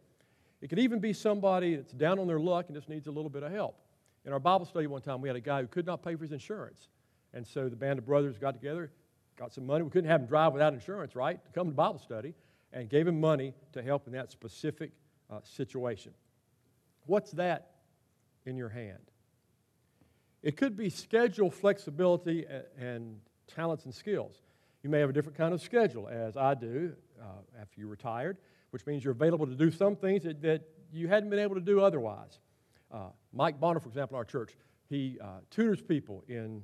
It 0.61 0.69
could 0.69 0.79
even 0.79 0.99
be 0.99 1.13
somebody 1.13 1.77
that's 1.77 1.93
down 1.93 2.19
on 2.19 2.27
their 2.27 2.41
luck 2.41 2.67
and 2.67 2.75
just 2.75 2.89
needs 2.89 3.07
a 3.07 3.11
little 3.11 3.31
bit 3.31 3.43
of 3.43 3.53
help. 3.53 3.79
In 4.25 4.33
our 4.33 4.41
Bible 4.41 4.67
study 4.67 4.89
one 4.89 5.03
time, 5.03 5.21
we 5.21 5.29
had 5.29 5.37
a 5.37 5.41
guy 5.41 5.61
who 5.61 5.69
could 5.69 5.87
not 5.87 6.03
pay 6.03 6.17
for 6.17 6.23
his 6.23 6.33
insurance. 6.33 6.89
And 7.33 7.47
so 7.47 7.69
the 7.69 7.77
band 7.77 7.99
of 7.99 8.07
brothers 8.07 8.39
got 8.39 8.55
together, 8.55 8.91
got 9.37 9.53
some 9.53 9.67
money. 9.67 9.85
We 9.85 9.91
couldn't 9.91 10.11
have 10.11 10.23
him 10.23 10.27
drive 10.27 10.53
without 10.53 10.73
insurance, 10.73 11.15
right? 11.15 11.43
To 11.45 11.51
come 11.53 11.69
to 11.69 11.73
Bible 11.73 12.01
study, 12.01 12.35
and 12.73 12.89
gave 12.89 13.07
him 13.07 13.21
money 13.21 13.55
to 13.73 13.83
help 13.83 14.07
in 14.07 14.13
that 14.15 14.33
specific 14.33 14.91
uh, 15.31 15.39
situation. 15.45 16.13
What's 17.07 17.31
that 17.33 17.71
in 18.45 18.57
your 18.57 18.69
hand? 18.69 19.11
It 20.43 20.57
could 20.57 20.77
be 20.77 20.91
schedule 20.91 21.51
flexibility 21.51 22.45
and 22.79 23.21
talents 23.47 23.85
and 23.85 23.95
skills. 23.95 24.41
You 24.83 24.91
may 24.91 25.01
have 25.01 25.11
a 25.11 25.13
different 25.13 25.37
kind 25.37 25.53
of 25.53 25.61
schedule, 25.61 26.09
as 26.09 26.37
I 26.37 26.55
do 26.55 26.93
uh, 27.21 27.61
after 27.61 27.81
you 27.81 27.89
retired, 27.89 28.39
which 28.71 28.87
means 28.87 29.05
you're 29.05 29.13
available 29.13 29.47
to 29.47 29.55
do 29.55 29.71
some 29.71 29.97
things 29.97 30.25
that, 30.25 30.43
that 30.43 30.63
you 30.93 31.09
hadn't 31.09 31.31
been 31.31 31.39
able 31.39 31.55
to 31.55 31.61
do 31.61 31.81
otherwise. 31.81 32.39
Uh, 32.93 33.09
Mike 33.33 33.59
Bonner, 33.59 33.81
for 33.81 33.89
example, 33.89 34.17
in 34.17 34.19
our 34.19 34.25
church, 34.25 34.57
he 34.89 35.19
uh, 35.21 35.41
tutors 35.51 35.83
people 35.83 36.23
in, 36.29 36.63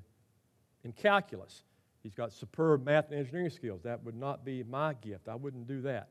in 0.85 0.92
calculus. 0.92 1.64
He's 2.03 2.14
got 2.14 2.33
superb 2.33 2.85
math 2.85 3.11
and 3.11 3.18
engineering 3.18 3.51
skills. 3.51 3.83
That 3.83 4.03
would 4.05 4.16
not 4.16 4.45
be 4.45 4.62
my 4.62 4.95
gift. 4.95 5.29
I 5.29 5.35
wouldn't 5.35 5.66
do 5.66 5.81
that. 5.83 6.09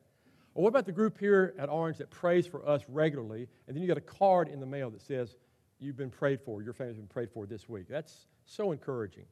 Or 0.54 0.64
what 0.64 0.70
about 0.70 0.86
the 0.86 0.92
group 0.92 1.18
here 1.18 1.54
at 1.58 1.70
Orange 1.70 1.98
that 1.98 2.10
prays 2.10 2.46
for 2.46 2.68
us 2.68 2.82
regularly, 2.90 3.48
and 3.68 3.76
then 3.76 3.82
you 3.82 3.88
get 3.88 3.98
a 3.98 4.02
card 4.02 4.50
in 4.50 4.60
the 4.60 4.66
mail 4.66 4.90
that 4.90 5.02
says, 5.02 5.36
You've 5.80 5.98
been 5.98 6.12
prayed 6.12 6.40
for, 6.42 6.62
your 6.62 6.74
family's 6.74 6.98
been 6.98 7.08
prayed 7.08 7.32
for 7.32 7.48
this 7.48 7.68
week. 7.68 7.88
That's 7.90 8.28
so 8.46 8.72
encouraging. 8.72 9.26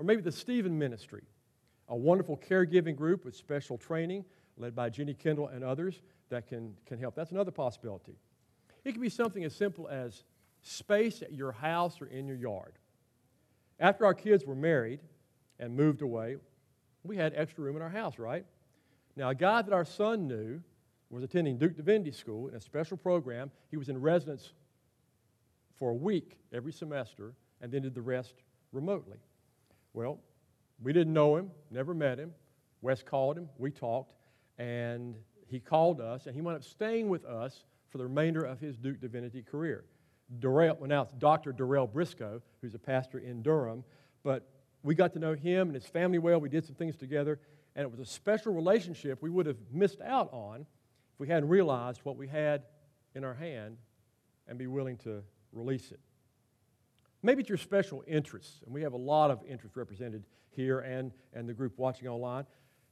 Or 0.00 0.02
maybe 0.02 0.22
the 0.22 0.32
Stephen 0.32 0.78
Ministry, 0.78 1.24
a 1.86 1.94
wonderful 1.94 2.38
caregiving 2.38 2.96
group 2.96 3.26
with 3.26 3.36
special 3.36 3.76
training 3.76 4.24
led 4.56 4.74
by 4.74 4.88
Jenny 4.88 5.12
Kendall 5.12 5.48
and 5.48 5.62
others 5.62 6.00
that 6.30 6.46
can, 6.48 6.74
can 6.86 6.98
help. 6.98 7.14
That's 7.14 7.32
another 7.32 7.50
possibility. 7.50 8.14
It 8.82 8.92
can 8.92 9.02
be 9.02 9.10
something 9.10 9.44
as 9.44 9.54
simple 9.54 9.88
as 9.88 10.24
space 10.62 11.20
at 11.20 11.34
your 11.34 11.52
house 11.52 12.00
or 12.00 12.06
in 12.06 12.26
your 12.26 12.38
yard. 12.38 12.78
After 13.78 14.06
our 14.06 14.14
kids 14.14 14.46
were 14.46 14.54
married 14.54 15.00
and 15.58 15.76
moved 15.76 16.00
away, 16.00 16.38
we 17.04 17.18
had 17.18 17.34
extra 17.36 17.62
room 17.62 17.76
in 17.76 17.82
our 17.82 17.90
house, 17.90 18.18
right? 18.18 18.46
Now, 19.16 19.28
a 19.28 19.34
guy 19.34 19.60
that 19.60 19.74
our 19.74 19.84
son 19.84 20.26
knew 20.26 20.62
was 21.10 21.22
attending 21.22 21.58
Duke 21.58 21.76
Divinity 21.76 22.12
School 22.12 22.48
in 22.48 22.54
a 22.54 22.60
special 22.60 22.96
program. 22.96 23.50
He 23.70 23.76
was 23.76 23.90
in 23.90 24.00
residence 24.00 24.54
for 25.78 25.90
a 25.90 25.94
week 25.94 26.38
every 26.54 26.72
semester 26.72 27.34
and 27.60 27.70
then 27.70 27.82
did 27.82 27.94
the 27.94 28.00
rest 28.00 28.36
remotely. 28.72 29.18
Well, 29.92 30.18
we 30.82 30.92
didn't 30.92 31.12
know 31.12 31.36
him, 31.36 31.50
never 31.70 31.94
met 31.94 32.18
him. 32.18 32.32
Wes 32.82 33.02
called 33.02 33.36
him, 33.36 33.48
we 33.58 33.70
talked, 33.70 34.14
and 34.58 35.16
he 35.46 35.60
called 35.60 36.00
us, 36.00 36.26
and 36.26 36.34
he 36.34 36.40
wound 36.40 36.56
up 36.56 36.64
staying 36.64 37.08
with 37.08 37.24
us 37.24 37.64
for 37.90 37.98
the 37.98 38.04
remainder 38.04 38.44
of 38.44 38.60
his 38.60 38.76
Duke 38.76 39.00
Divinity 39.00 39.42
career. 39.42 39.84
Darrell, 40.38 40.76
well, 40.78 40.88
now 40.88 41.02
it's 41.02 41.12
Dr. 41.14 41.52
Darrell 41.52 41.86
Briscoe, 41.86 42.40
who's 42.60 42.74
a 42.74 42.78
pastor 42.78 43.18
in 43.18 43.42
Durham, 43.42 43.84
but 44.22 44.48
we 44.82 44.94
got 44.94 45.12
to 45.14 45.18
know 45.18 45.34
him 45.34 45.68
and 45.68 45.74
his 45.74 45.86
family 45.86 46.18
well. 46.18 46.40
We 46.40 46.48
did 46.48 46.64
some 46.64 46.76
things 46.76 46.96
together, 46.96 47.40
and 47.74 47.84
it 47.84 47.90
was 47.90 48.00
a 48.00 48.06
special 48.06 48.54
relationship 48.54 49.20
we 49.20 49.30
would 49.30 49.46
have 49.46 49.58
missed 49.72 50.00
out 50.00 50.32
on 50.32 50.60
if 50.60 51.20
we 51.20 51.28
hadn't 51.28 51.48
realized 51.48 52.00
what 52.04 52.16
we 52.16 52.28
had 52.28 52.62
in 53.14 53.24
our 53.24 53.34
hand 53.34 53.76
and 54.46 54.56
be 54.58 54.66
willing 54.66 54.96
to 54.98 55.22
release 55.52 55.90
it. 55.90 56.00
Maybe 57.22 57.40
it's 57.40 57.48
your 57.48 57.58
special 57.58 58.02
interests, 58.06 58.60
and 58.64 58.72
we 58.72 58.82
have 58.82 58.94
a 58.94 58.98
lot 58.98 59.30
of 59.30 59.40
interests 59.46 59.76
represented 59.76 60.24
here 60.50 60.80
and, 60.80 61.12
and 61.34 61.48
the 61.48 61.52
group 61.52 61.78
watching 61.78 62.08
online. 62.08 62.46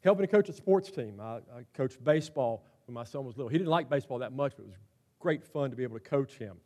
Helping 0.05 0.27
to 0.27 0.31
coach 0.31 0.49
a 0.49 0.53
sports 0.53 0.91
team. 0.91 1.19
I, 1.21 1.37
I 1.37 1.65
coached 1.75 2.03
baseball 2.05 2.65
when 2.87 2.95
my 2.95 3.05
son 3.05 3.25
was 3.25 3.37
little. 3.37 3.49
He 3.49 3.59
didn't 3.59 3.71
like 3.71 3.89
baseball 3.89 4.19
that 4.21 4.33
much, 4.33 4.53
but 4.57 4.63
it 4.63 4.67
was 4.67 4.77
great 5.19 5.45
fun 5.45 5.71
to 5.71 5.77
be 5.77 5.83
able 5.83 5.99
to 5.99 6.05
coach 6.05 6.35
him. 6.35 6.57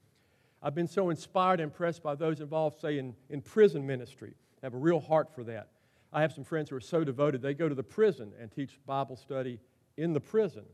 I've 0.62 0.74
been 0.74 0.88
so 0.88 1.10
inspired 1.10 1.60
and 1.60 1.70
impressed 1.70 2.02
by 2.02 2.14
those 2.14 2.40
involved, 2.40 2.80
say, 2.80 2.98
in, 2.98 3.14
in 3.30 3.40
prison 3.40 3.86
ministry. 3.86 4.34
I 4.62 4.66
have 4.66 4.74
a 4.74 4.78
real 4.78 5.00
heart 5.00 5.34
for 5.34 5.42
that. 5.44 5.68
I 6.12 6.20
have 6.20 6.32
some 6.32 6.44
friends 6.44 6.68
who 6.70 6.76
are 6.76 6.80
so 6.80 7.04
devoted, 7.04 7.40
they 7.40 7.54
go 7.54 7.68
to 7.68 7.74
the 7.74 7.82
prison 7.82 8.32
and 8.38 8.52
teach 8.52 8.78
Bible 8.86 9.16
study 9.16 9.58
in 9.96 10.12
the 10.12 10.20
prison. 10.20 10.64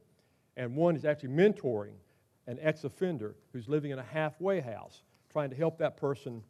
And 0.57 0.75
one 0.75 0.97
is 0.97 1.05
actually 1.05 1.31
mentoring 1.31 1.95
an 2.49 2.59
ex 2.61 2.83
offender 2.85 3.37
who's 3.53 3.69
living 3.69 3.93
in 3.93 3.99
a 3.99 4.03
halfway 4.03 4.61
house, 4.61 5.03
trying 5.31 5.51
to 5.51 5.57
help 5.57 5.79
that 5.79 5.97
person 5.97 6.43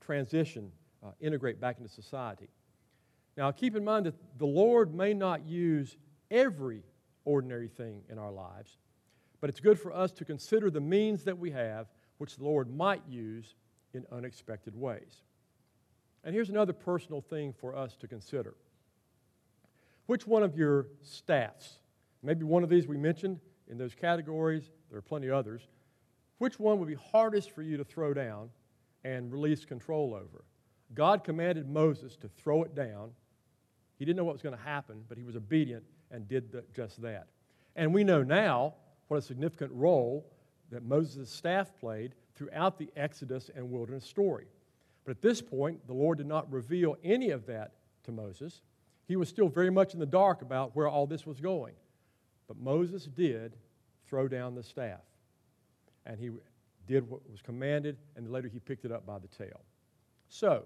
transition, 0.00 0.70
uh, 1.04 1.10
integrate 1.20 1.60
back 1.60 1.78
into 1.78 1.88
society. 1.88 2.48
Now, 3.36 3.50
keep 3.50 3.74
in 3.74 3.84
mind 3.84 4.06
that 4.06 4.14
the 4.38 4.46
Lord 4.46 4.94
may 4.94 5.12
not 5.12 5.46
use 5.46 5.96
every 6.30 6.82
ordinary 7.24 7.68
thing 7.68 8.02
in 8.08 8.18
our 8.18 8.30
lives, 8.30 8.78
but 9.40 9.50
it's 9.50 9.60
good 9.60 9.78
for 9.78 9.92
us 9.92 10.12
to 10.12 10.24
consider 10.24 10.70
the 10.70 10.80
means 10.80 11.24
that 11.24 11.38
we 11.38 11.50
have 11.50 11.88
which 12.18 12.36
the 12.36 12.44
Lord 12.44 12.74
might 12.74 13.02
use 13.08 13.54
in 13.92 14.06
unexpected 14.12 14.74
ways. 14.74 15.22
And 16.22 16.34
here's 16.34 16.48
another 16.48 16.72
personal 16.72 17.20
thing 17.20 17.52
for 17.52 17.76
us 17.76 17.96
to 17.96 18.08
consider. 18.08 18.54
Which 20.06 20.26
one 20.26 20.42
of 20.42 20.56
your 20.56 20.88
staffs, 21.02 21.80
maybe 22.22 22.44
one 22.44 22.62
of 22.62 22.68
these 22.68 22.86
we 22.86 22.96
mentioned 22.96 23.40
in 23.68 23.78
those 23.78 23.94
categories, 23.94 24.70
there 24.90 24.98
are 24.98 25.02
plenty 25.02 25.30
others, 25.30 25.62
which 26.38 26.58
one 26.60 26.78
would 26.78 26.88
be 26.88 26.94
hardest 26.94 27.50
for 27.50 27.62
you 27.62 27.76
to 27.76 27.84
throw 27.84 28.14
down 28.14 28.50
and 29.04 29.32
release 29.32 29.64
control 29.64 30.14
over? 30.14 30.44
God 30.94 31.24
commanded 31.24 31.68
Moses 31.68 32.16
to 32.16 32.28
throw 32.28 32.62
it 32.62 32.74
down. 32.74 33.10
He 33.98 34.04
didn't 34.04 34.16
know 34.16 34.24
what 34.24 34.34
was 34.34 34.42
going 34.42 34.56
to 34.56 34.62
happen, 34.62 35.04
but 35.08 35.18
he 35.18 35.24
was 35.24 35.36
obedient 35.36 35.84
and 36.10 36.28
did 36.28 36.52
the, 36.52 36.64
just 36.74 37.00
that. 37.02 37.28
And 37.76 37.92
we 37.92 38.04
know 38.04 38.22
now 38.22 38.74
what 39.08 39.16
a 39.18 39.22
significant 39.22 39.72
role 39.72 40.30
that 40.70 40.84
Moses' 40.84 41.30
staff 41.30 41.72
played 41.78 42.14
throughout 42.34 42.78
the 42.78 42.90
Exodus 42.96 43.50
and 43.54 43.70
wilderness 43.70 44.04
story. 44.04 44.46
But 45.04 45.12
at 45.12 45.22
this 45.22 45.42
point, 45.42 45.86
the 45.86 45.92
Lord 45.92 46.18
did 46.18 46.26
not 46.26 46.50
reveal 46.50 46.96
any 47.04 47.30
of 47.30 47.46
that 47.46 47.72
to 48.04 48.12
Moses. 48.12 48.62
He 49.06 49.16
was 49.16 49.28
still 49.28 49.48
very 49.48 49.70
much 49.70 49.94
in 49.94 50.00
the 50.00 50.06
dark 50.06 50.42
about 50.42 50.74
where 50.74 50.88
all 50.88 51.06
this 51.06 51.26
was 51.26 51.40
going. 51.40 51.74
But 52.48 52.58
Moses 52.58 53.04
did 53.04 53.56
throw 54.06 54.28
down 54.28 54.54
the 54.54 54.62
staff. 54.62 55.02
And 56.06 56.18
he 56.18 56.30
did 56.86 57.08
what 57.08 57.20
was 57.30 57.42
commanded, 57.42 57.96
and 58.16 58.30
later 58.30 58.48
he 58.48 58.58
picked 58.58 58.84
it 58.84 58.92
up 58.92 59.06
by 59.06 59.18
the 59.18 59.28
tail. 59.28 59.60
So, 60.28 60.64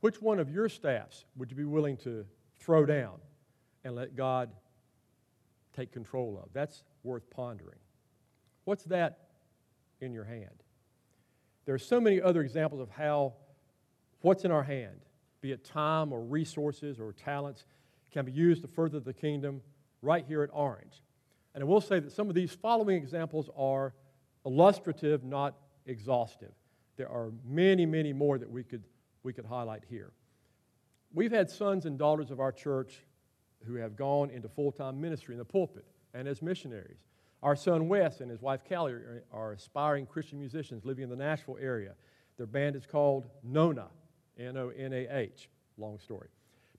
which 0.00 0.20
one 0.20 0.38
of 0.38 0.50
your 0.50 0.68
staffs 0.68 1.24
would 1.36 1.50
you 1.50 1.56
be 1.56 1.64
willing 1.64 1.96
to 1.98 2.26
throw 2.58 2.84
down 2.84 3.18
and 3.84 3.94
let 3.94 4.16
God 4.16 4.50
take 5.74 5.92
control 5.92 6.40
of? 6.42 6.50
That's 6.52 6.82
worth 7.02 7.28
pondering. 7.30 7.78
What's 8.64 8.84
that 8.84 9.18
in 10.00 10.12
your 10.12 10.24
hand? 10.24 10.62
There 11.64 11.74
are 11.74 11.78
so 11.78 12.00
many 12.00 12.20
other 12.20 12.42
examples 12.42 12.80
of 12.80 12.90
how 12.90 13.34
what's 14.20 14.44
in 14.44 14.50
our 14.50 14.62
hand, 14.62 15.00
be 15.40 15.52
it 15.52 15.64
time 15.64 16.12
or 16.12 16.20
resources 16.20 17.00
or 17.00 17.12
talents, 17.12 17.64
can 18.10 18.24
be 18.24 18.32
used 18.32 18.62
to 18.62 18.68
further 18.68 19.00
the 19.00 19.12
kingdom 19.12 19.60
right 20.02 20.24
here 20.26 20.42
at 20.42 20.50
Orange. 20.52 21.02
And 21.54 21.62
I 21.62 21.66
will 21.66 21.80
say 21.80 22.00
that 22.00 22.12
some 22.12 22.28
of 22.28 22.34
these 22.34 22.52
following 22.52 22.96
examples 22.96 23.48
are 23.56 23.94
illustrative, 24.44 25.24
not 25.24 25.54
exhaustive. 25.86 26.52
There 26.96 27.08
are 27.08 27.32
many, 27.44 27.86
many 27.86 28.12
more 28.12 28.38
that 28.38 28.50
we 28.50 28.62
could, 28.62 28.84
we 29.22 29.32
could 29.32 29.46
highlight 29.46 29.82
here. 29.88 30.12
We've 31.12 31.32
had 31.32 31.50
sons 31.50 31.86
and 31.86 31.98
daughters 31.98 32.30
of 32.30 32.40
our 32.40 32.52
church 32.52 33.04
who 33.66 33.74
have 33.76 33.96
gone 33.96 34.30
into 34.30 34.48
full 34.48 34.72
time 34.72 35.00
ministry 35.00 35.34
in 35.34 35.38
the 35.38 35.44
pulpit 35.44 35.84
and 36.12 36.28
as 36.28 36.42
missionaries. 36.42 36.98
Our 37.42 37.56
son 37.56 37.88
Wes 37.88 38.20
and 38.20 38.30
his 38.30 38.40
wife 38.40 38.62
Callie 38.68 38.92
are, 38.92 39.24
are 39.32 39.52
aspiring 39.52 40.06
Christian 40.06 40.38
musicians 40.38 40.84
living 40.84 41.04
in 41.04 41.10
the 41.10 41.16
Nashville 41.16 41.58
area. 41.60 41.94
Their 42.36 42.46
band 42.46 42.74
is 42.74 42.86
called 42.86 43.26
Nonah, 43.46 43.90
N 44.38 44.56
O 44.56 44.70
N 44.70 44.92
A 44.92 45.06
H. 45.10 45.48
Long 45.76 45.98
story. 45.98 46.28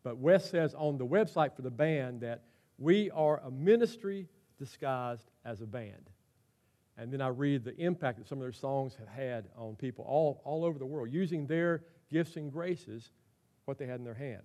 But 0.03 0.17
Wes 0.17 0.49
says 0.49 0.73
on 0.75 0.97
the 0.97 1.05
website 1.05 1.55
for 1.55 1.61
the 1.61 1.71
band 1.71 2.21
that 2.21 2.43
we 2.77 3.09
are 3.11 3.39
a 3.39 3.51
ministry 3.51 4.27
disguised 4.59 5.29
as 5.43 5.61
a 5.61 5.65
band. 5.65 6.09
And 6.97 7.11
then 7.11 7.21
I 7.21 7.27
read 7.27 7.63
the 7.63 7.75
impact 7.77 8.19
that 8.19 8.27
some 8.27 8.37
of 8.37 8.43
their 8.43 8.53
songs 8.53 8.95
have 8.99 9.07
had 9.07 9.49
on 9.57 9.75
people 9.75 10.05
all, 10.07 10.41
all 10.45 10.63
over 10.63 10.79
the 10.79 10.85
world, 10.85 11.11
using 11.11 11.45
their 11.45 11.83
gifts 12.11 12.37
and 12.37 12.51
graces, 12.51 13.11
what 13.65 13.77
they 13.77 13.85
had 13.85 13.99
in 13.99 14.05
their 14.05 14.13
hand. 14.13 14.43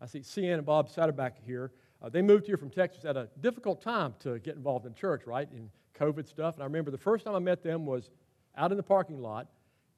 I 0.00 0.06
see 0.06 0.22
Cian 0.22 0.58
and 0.58 0.66
Bob 0.66 0.88
Satterback 0.88 1.32
here. 1.46 1.72
Uh, 2.02 2.08
they 2.08 2.22
moved 2.22 2.46
here 2.46 2.56
from 2.56 2.70
Texas 2.70 3.04
at 3.04 3.16
a 3.16 3.28
difficult 3.40 3.82
time 3.82 4.14
to 4.20 4.38
get 4.38 4.56
involved 4.56 4.86
in 4.86 4.94
church, 4.94 5.26
right? 5.26 5.48
In 5.52 5.70
COVID 5.98 6.26
stuff. 6.26 6.54
And 6.54 6.62
I 6.62 6.66
remember 6.66 6.90
the 6.90 6.98
first 6.98 7.24
time 7.24 7.34
I 7.34 7.38
met 7.38 7.62
them 7.62 7.86
was 7.86 8.10
out 8.56 8.70
in 8.70 8.76
the 8.76 8.82
parking 8.82 9.20
lot 9.20 9.48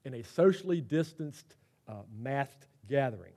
in 0.05 0.13
a 0.13 0.23
socially 0.23 0.81
distanced, 0.81 1.55
uh, 1.87 2.03
masked 2.13 2.67
gathering. 2.87 3.33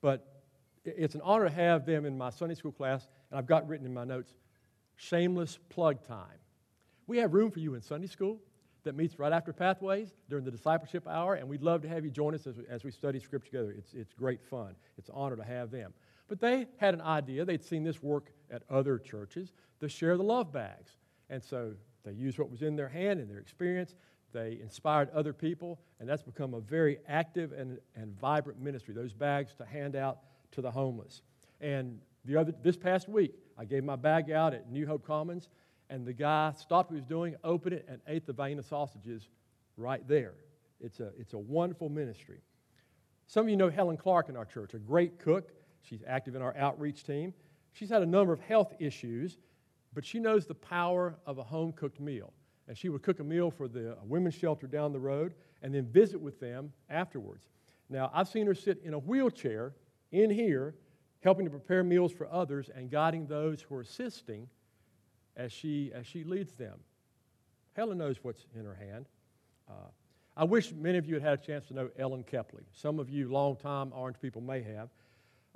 But 0.00 0.42
it's 0.84 1.14
an 1.14 1.22
honor 1.22 1.44
to 1.44 1.54
have 1.54 1.86
them 1.86 2.04
in 2.04 2.18
my 2.18 2.30
Sunday 2.30 2.54
school 2.54 2.72
class, 2.72 3.08
and 3.30 3.38
I've 3.38 3.46
got 3.46 3.66
written 3.68 3.86
in 3.86 3.94
my 3.94 4.04
notes 4.04 4.34
shameless 4.96 5.58
plug 5.70 6.06
time. 6.06 6.38
We 7.06 7.18
have 7.18 7.34
room 7.34 7.50
for 7.50 7.60
you 7.60 7.74
in 7.74 7.82
Sunday 7.82 8.06
school 8.06 8.38
that 8.84 8.94
meets 8.94 9.18
right 9.18 9.32
after 9.32 9.52
Pathways 9.52 10.14
during 10.28 10.44
the 10.44 10.50
discipleship 10.50 11.06
hour, 11.08 11.34
and 11.34 11.48
we'd 11.48 11.62
love 11.62 11.82
to 11.82 11.88
have 11.88 12.04
you 12.04 12.10
join 12.10 12.34
us 12.34 12.46
as 12.46 12.56
we, 12.56 12.64
as 12.68 12.84
we 12.84 12.90
study 12.90 13.18
Scripture 13.18 13.50
together. 13.50 13.74
It's, 13.76 13.94
it's 13.94 14.12
great 14.12 14.42
fun. 14.42 14.74
It's 14.98 15.08
an 15.08 15.14
honor 15.16 15.36
to 15.36 15.44
have 15.44 15.70
them. 15.70 15.92
But 16.28 16.40
they 16.40 16.66
had 16.78 16.94
an 16.94 17.00
idea, 17.00 17.44
they'd 17.44 17.62
seen 17.62 17.84
this 17.84 18.02
work 18.02 18.30
at 18.50 18.62
other 18.70 18.98
churches, 18.98 19.52
to 19.80 19.88
share 19.88 20.16
the 20.16 20.22
love 20.22 20.52
bags. 20.52 20.92
And 21.28 21.42
so 21.42 21.72
they 22.04 22.12
used 22.12 22.38
what 22.38 22.50
was 22.50 22.62
in 22.62 22.76
their 22.76 22.88
hand 22.88 23.20
and 23.20 23.30
their 23.30 23.38
experience. 23.38 23.94
They 24.32 24.58
inspired 24.60 25.10
other 25.10 25.32
people, 25.32 25.80
and 26.00 26.08
that's 26.08 26.22
become 26.22 26.54
a 26.54 26.60
very 26.60 26.98
active 27.08 27.52
and, 27.52 27.78
and 27.94 28.18
vibrant 28.18 28.60
ministry, 28.60 28.94
those 28.94 29.12
bags 29.12 29.54
to 29.56 29.64
hand 29.64 29.96
out 29.96 30.18
to 30.52 30.62
the 30.62 30.70
homeless. 30.70 31.22
And 31.60 32.00
the 32.24 32.36
other, 32.36 32.54
this 32.62 32.76
past 32.76 33.08
week, 33.08 33.32
I 33.58 33.64
gave 33.64 33.84
my 33.84 33.96
bag 33.96 34.30
out 34.30 34.54
at 34.54 34.70
New 34.70 34.86
Hope 34.86 35.06
Commons, 35.06 35.48
and 35.94 36.04
the 36.04 36.12
guy 36.12 36.52
stopped 36.58 36.90
what 36.90 36.96
he 36.96 37.00
was 37.00 37.08
doing, 37.08 37.36
opened 37.44 37.76
it, 37.76 37.86
and 37.88 38.00
ate 38.08 38.26
the 38.26 38.32
Vienna 38.32 38.64
sausages 38.64 39.28
right 39.76 40.06
there. 40.08 40.32
It's 40.80 40.98
a, 40.98 41.12
it's 41.16 41.34
a 41.34 41.38
wonderful 41.38 41.88
ministry. 41.88 42.40
Some 43.28 43.44
of 43.44 43.48
you 43.48 43.56
know 43.56 43.70
Helen 43.70 43.96
Clark 43.96 44.28
in 44.28 44.36
our 44.36 44.44
church, 44.44 44.74
a 44.74 44.78
great 44.78 45.20
cook. 45.20 45.52
She's 45.82 46.02
active 46.04 46.34
in 46.34 46.42
our 46.42 46.56
outreach 46.56 47.04
team. 47.04 47.32
She's 47.74 47.90
had 47.90 48.02
a 48.02 48.06
number 48.06 48.32
of 48.32 48.40
health 48.40 48.74
issues, 48.80 49.38
but 49.94 50.04
she 50.04 50.18
knows 50.18 50.46
the 50.46 50.54
power 50.54 51.14
of 51.26 51.38
a 51.38 51.44
home 51.44 51.70
cooked 51.70 52.00
meal. 52.00 52.32
And 52.66 52.76
she 52.76 52.88
would 52.88 53.04
cook 53.04 53.20
a 53.20 53.24
meal 53.24 53.52
for 53.52 53.68
the 53.68 53.96
women's 54.04 54.34
shelter 54.34 54.66
down 54.66 54.92
the 54.92 54.98
road 54.98 55.34
and 55.62 55.72
then 55.72 55.86
visit 55.86 56.20
with 56.20 56.40
them 56.40 56.72
afterwards. 56.90 57.44
Now, 57.88 58.10
I've 58.12 58.26
seen 58.26 58.48
her 58.48 58.54
sit 58.54 58.80
in 58.82 58.94
a 58.94 58.98
wheelchair 58.98 59.74
in 60.10 60.28
here, 60.28 60.74
helping 61.20 61.44
to 61.44 61.50
prepare 61.50 61.84
meals 61.84 62.10
for 62.10 62.26
others 62.32 62.68
and 62.74 62.90
guiding 62.90 63.28
those 63.28 63.62
who 63.62 63.76
are 63.76 63.82
assisting 63.82 64.48
as 65.36 65.52
she, 65.52 65.90
as 65.94 66.06
she 66.06 66.24
leads 66.24 66.52
them. 66.52 66.78
Helen 67.74 67.98
knows 67.98 68.18
what's 68.22 68.46
in 68.54 68.64
her 68.64 68.74
hand. 68.74 69.06
Uh, 69.68 69.88
I 70.36 70.44
wish 70.44 70.72
many 70.72 70.98
of 70.98 71.06
you 71.06 71.14
had 71.14 71.22
had 71.22 71.38
a 71.40 71.42
chance 71.42 71.66
to 71.66 71.74
know 71.74 71.90
Ellen 71.98 72.24
Kepley. 72.24 72.64
Some 72.72 72.98
of 72.98 73.08
you, 73.08 73.30
long-time 73.30 73.92
Orange 73.94 74.16
people, 74.20 74.40
may 74.40 74.62
have. 74.62 74.88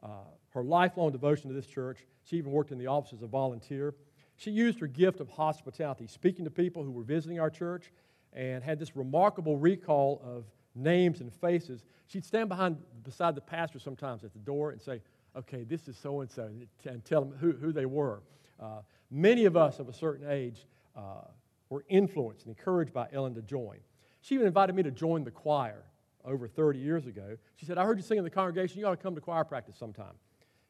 Uh, 0.03 0.09
her 0.51 0.63
lifelong 0.63 1.11
devotion 1.11 1.49
to 1.49 1.55
this 1.55 1.67
church, 1.67 1.99
she 2.25 2.37
even 2.37 2.53
worked 2.53 2.71
in 2.71 2.79
the 2.79 2.87
office 2.87 3.13
as 3.13 3.23
a 3.23 3.27
volunteer. 3.27 3.95
She 4.37 4.53
used 4.53 4.79
her 4.79 4.87
gift 4.87 5.21
of 5.21 5.29
hospitality, 5.29 6.07
speaking 6.07 6.45
to 6.45 6.51
people 6.51 6.85
who 6.85 6.93
were 6.93 7.03
visiting 7.03 7.41
our 7.41 7.51
church, 7.51 7.93
and 8.33 8.63
had 8.63 8.79
this 8.79 8.95
remarkable 8.95 9.57
recall 9.57 10.23
of 10.25 10.45
names 10.77 11.21
and 11.21 11.33
faces. 11.33 11.85
She'd 12.07 12.25
stand 12.25 12.49
behind, 12.49 12.77
beside 13.03 13.35
the 13.35 13.41
pastor 13.41 13.81
sometimes 13.81 14.23
at 14.23 14.33
the 14.33 14.39
door 14.39 14.71
and 14.71 14.81
say, 14.81 15.01
Okay, 15.37 15.65
this 15.65 15.89
is 15.89 15.97
so 15.97 16.21
and 16.21 16.31
so, 16.31 16.51
and 16.85 17.05
tell 17.05 17.25
them 17.25 17.35
who, 17.39 17.53
who 17.53 17.73
they 17.73 17.87
were. 17.87 18.23
Uh, 18.61 18.81
Many 19.11 19.47
of 19.47 19.57
us 19.57 19.79
of 19.79 19.89
a 19.89 19.93
certain 19.93 20.31
age 20.31 20.67
uh, 20.95 21.23
were 21.71 21.85
influenced 21.89 22.47
and 22.47 22.57
encouraged 22.57 22.93
by 22.93 23.09
Ellen 23.13 23.35
to 23.35 23.43
join. 23.43 23.79
She 24.21 24.35
even 24.35 24.47
invited 24.47 24.75
me 24.75 24.83
to 24.83 24.91
join 24.91 25.25
the 25.25 25.31
choir 25.31 25.83
over 26.25 26.47
30 26.47 26.79
years 26.79 27.07
ago. 27.07 27.39
She 27.57 27.65
said, 27.65 27.79
I 27.79 27.85
heard 27.85 27.97
you 27.99 28.03
sing 28.03 28.19
in 28.19 28.25
the 28.25 28.31
congregation. 28.31 28.81
You 28.81 28.87
ought 28.87 28.91
to 28.91 29.03
come 29.03 29.15
to 29.15 29.21
choir 29.21 29.45
practice 29.45 29.77
sometime. 29.77 30.15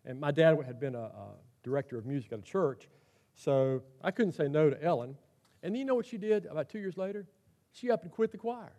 And 0.04 0.20
my 0.20 0.30
dad 0.30 0.56
had 0.64 0.78
been 0.78 0.94
a, 0.94 1.00
a 1.00 1.34
director 1.64 1.98
of 1.98 2.06
music 2.06 2.32
at 2.32 2.38
a 2.38 2.42
church, 2.42 2.88
so 3.34 3.82
I 4.02 4.10
couldn't 4.12 4.32
say 4.32 4.48
no 4.48 4.70
to 4.70 4.82
Ellen. 4.82 5.16
And 5.62 5.76
you 5.76 5.84
know 5.84 5.96
what 5.96 6.06
she 6.06 6.18
did 6.18 6.46
about 6.46 6.68
two 6.68 6.78
years 6.78 6.96
later? 6.96 7.26
She 7.72 7.90
up 7.90 8.02
and 8.04 8.12
quit 8.12 8.30
the 8.30 8.38
choir. 8.38 8.72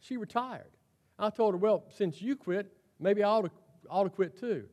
She 0.00 0.16
retired. 0.16 0.70
I 1.18 1.30
told 1.30 1.54
her, 1.54 1.58
Well, 1.58 1.84
since 1.88 2.20
you 2.20 2.34
quit, 2.34 2.72
maybe 2.98 3.22
I 3.22 3.28
ought 3.28 3.42
to, 3.42 3.50
ought 3.88 4.04
to 4.04 4.10
quit 4.10 4.38
too. 4.38 4.64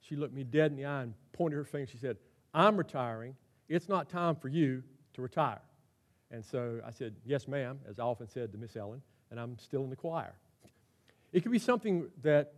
She 0.00 0.16
looked 0.16 0.32
me 0.32 0.44
dead 0.44 0.70
in 0.70 0.76
the 0.78 0.86
eye 0.86 1.02
and 1.02 1.14
pointed 1.32 1.56
her 1.56 1.64
finger. 1.64 1.90
She 1.90 1.98
said, 1.98 2.16
I'm 2.54 2.76
retiring, 2.76 3.36
it's 3.68 3.88
not 3.88 4.08
time 4.08 4.36
for 4.36 4.48
you 4.48 4.82
to 5.14 5.22
retire. 5.22 5.60
And 6.30 6.44
so 6.44 6.80
I 6.86 6.90
said, 6.90 7.14
Yes, 7.24 7.48
ma'am, 7.48 7.78
as 7.88 7.98
I 7.98 8.02
often 8.02 8.28
said 8.28 8.52
to 8.52 8.58
Miss 8.58 8.76
Ellen, 8.76 9.02
and 9.30 9.38
I'm 9.38 9.58
still 9.58 9.84
in 9.84 9.90
the 9.90 9.96
choir. 9.96 10.34
It 11.32 11.42
could 11.42 11.52
be 11.52 11.58
something 11.58 12.08
that 12.22 12.54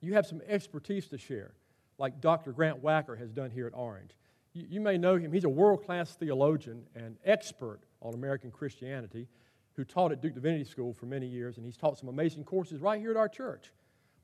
you 0.00 0.14
have 0.14 0.26
some 0.26 0.40
expertise 0.46 1.08
to 1.08 1.18
share, 1.18 1.52
like 1.98 2.20
Dr. 2.20 2.52
Grant 2.52 2.82
Wacker 2.82 3.18
has 3.18 3.30
done 3.30 3.50
here 3.50 3.66
at 3.66 3.74
Orange. 3.74 4.12
You, 4.52 4.66
you 4.70 4.80
may 4.80 4.96
know 4.96 5.16
him. 5.16 5.32
He's 5.32 5.44
a 5.44 5.48
world 5.48 5.84
class 5.84 6.14
theologian 6.14 6.84
and 6.94 7.16
expert 7.24 7.80
on 8.00 8.14
American 8.14 8.50
Christianity 8.50 9.28
who 9.74 9.84
taught 9.84 10.12
at 10.12 10.22
Duke 10.22 10.34
Divinity 10.34 10.64
School 10.64 10.94
for 10.94 11.04
many 11.04 11.26
years, 11.26 11.58
and 11.58 11.66
he's 11.66 11.76
taught 11.76 11.98
some 11.98 12.08
amazing 12.08 12.44
courses 12.44 12.80
right 12.80 12.98
here 12.98 13.10
at 13.10 13.16
our 13.16 13.28
church. 13.28 13.72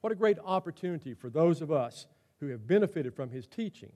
What 0.00 0.12
a 0.12 0.16
great 0.16 0.38
opportunity 0.44 1.14
for 1.14 1.28
those 1.28 1.60
of 1.60 1.70
us 1.70 2.06
who 2.40 2.48
have 2.48 2.66
benefited 2.66 3.14
from 3.14 3.30
his 3.30 3.46
teaching 3.46 3.92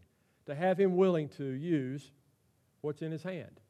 to 0.47 0.55
have 0.55 0.79
him 0.79 0.97
willing 0.97 1.29
to 1.31 1.45
use 1.45 2.11
what's 2.81 3.03
in 3.03 3.13
his 3.13 3.23
hand. 3.23 3.61